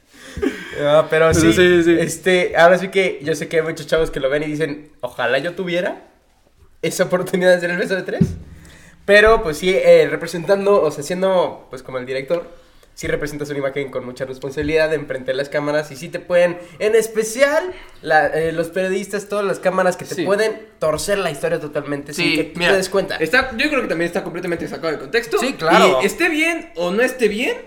[0.82, 1.97] No, pero sí, Sí, sí, sí.
[1.99, 4.91] este, ahora sí que yo sé que hay muchos chavos que lo ven y dicen,
[5.01, 6.03] ojalá yo tuviera
[6.82, 8.26] esa oportunidad de hacer el beso de tres.
[9.05, 12.49] Pero pues sí, eh, representando, o sea, siendo pues como el director,
[12.95, 16.19] sí representas una imagen con mucha responsabilidad de enfrente de las cámaras y sí te
[16.19, 17.71] pueden, en especial
[18.01, 20.23] la- eh, los periodistas, todas las cámaras que te Sí.
[20.26, 23.17] pueden torcer la historia totalmente sin que tú mira, te des cuenta.
[23.17, 25.38] Está, yo creo que también está completamente sacado de contexto.
[25.39, 25.99] Sí, claro.
[26.01, 27.57] Y esté bien o no esté bien,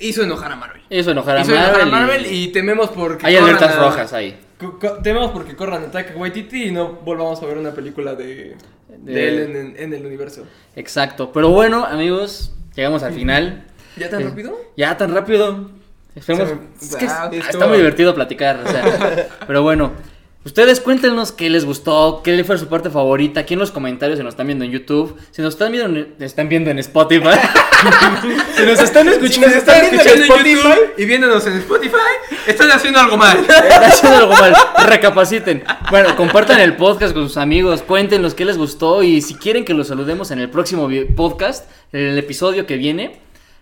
[0.00, 0.82] hizo enojar a Marvel.
[0.90, 1.90] Eso enojar a hizo enojar a Marvel.
[2.22, 2.44] Marvel y...
[2.44, 3.26] y tememos porque.
[3.26, 4.38] Hay alertas a- rojas ahí.
[5.02, 8.56] Tememos porque corran a Taika Waititi y no volvamos a ver una película de,
[8.88, 10.44] de, De- él en, en- en el universo.
[10.76, 11.32] Exacto.
[11.32, 13.64] Pero bueno, amigos, llegamos al final.
[13.96, 14.58] ¿Ya tan Eh, rápido?
[14.76, 15.70] Ya tan rápido.
[16.14, 16.52] Esperemos.
[16.82, 18.60] Es que Wow, está muy divertido platicar.
[18.64, 19.92] o sea, pero bueno.
[20.42, 24.24] Ustedes cuéntenos qué les gustó, qué fue su parte favorita, aquí en los comentarios si
[24.24, 27.28] nos están viendo en YouTube, si nos están viendo en, están viendo en Spotify,
[28.56, 31.58] si nos están escuchando, Si nos están escuchando escuchando en Spotify, YouTube y viéndonos en
[31.58, 31.96] Spotify,
[32.46, 33.38] están haciendo algo mal.
[33.48, 34.54] Está haciendo algo mal.
[34.86, 35.62] Recapaciten.
[35.90, 37.82] Bueno, compartan el podcast con sus amigos.
[37.82, 39.02] Cuéntenos qué les gustó.
[39.02, 43.20] Y si quieren que los saludemos en el próximo podcast, en el episodio que viene,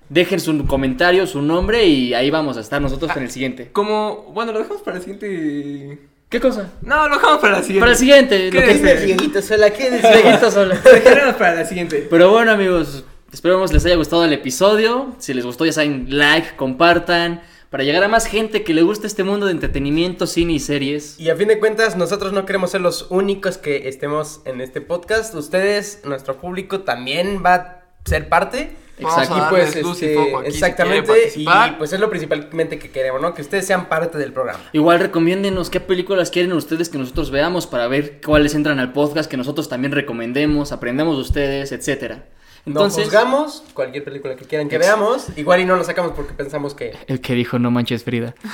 [0.08, 1.86] dejen su comentario, su nombre.
[1.86, 3.70] Y ahí vamos a estar nosotros con el siguiente.
[3.72, 5.98] Como, bueno, lo dejamos para el siguiente.
[6.28, 6.70] ¿Qué cosa?
[6.82, 7.80] No, lo dejamos para la siguiente.
[7.80, 8.50] Para el siguiente.
[8.52, 9.06] Lo que Quédense.
[9.06, 10.78] Dieguito sola, ¿qué Dieguito sola.
[10.84, 12.06] Lo dejaremos para la siguiente.
[12.10, 15.14] Pero bueno, amigos, esperemos les haya gustado el episodio.
[15.18, 17.40] Si les gustó, ya saben, like, compartan.
[17.70, 21.18] Para llegar a más gente que le guste este mundo de entretenimiento, cine y series.
[21.18, 24.82] Y a fin de cuentas, nosotros no queremos ser los únicos que estemos en este
[24.82, 25.34] podcast.
[25.34, 28.76] Ustedes, nuestro público, también va a ser parte.
[29.00, 29.34] Vamos Exacto.
[29.34, 31.32] a Y pues, y este, foco aquí si exactamente.
[31.36, 31.46] y
[31.78, 33.34] pues es lo principalmente que queremos, ¿no?
[33.34, 34.60] Que ustedes sean parte del programa.
[34.72, 39.30] Igual recomiéndenos qué películas quieren ustedes que nosotros veamos para ver cuáles entran al podcast,
[39.30, 42.24] que nosotros también recomendemos, aprendemos de ustedes, etcétera.
[42.66, 45.26] Entonces, juzgamos cualquier película que quieran que Ex- veamos.
[45.36, 46.92] Igual y no lo sacamos porque pensamos que.
[47.06, 48.34] el que dijo no manches Frida.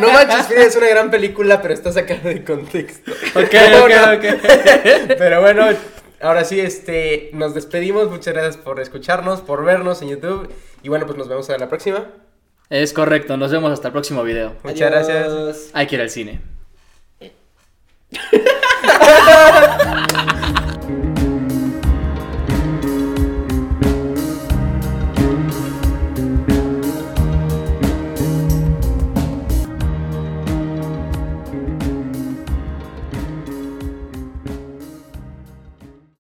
[0.00, 3.12] No manches, Frida es una gran película, pero está sacada de contexto.
[3.34, 3.42] Ok,
[3.84, 5.14] ok, ok.
[5.18, 5.66] Pero bueno,
[6.22, 8.10] ahora sí, este, nos despedimos.
[8.10, 10.52] Muchas gracias por escucharnos, por vernos en YouTube.
[10.82, 12.06] Y bueno, pues nos vemos en la próxima.
[12.70, 14.56] Es correcto, nos vemos hasta el próximo video.
[14.62, 15.70] Muchas gracias.
[15.74, 16.40] Hay que ir al cine.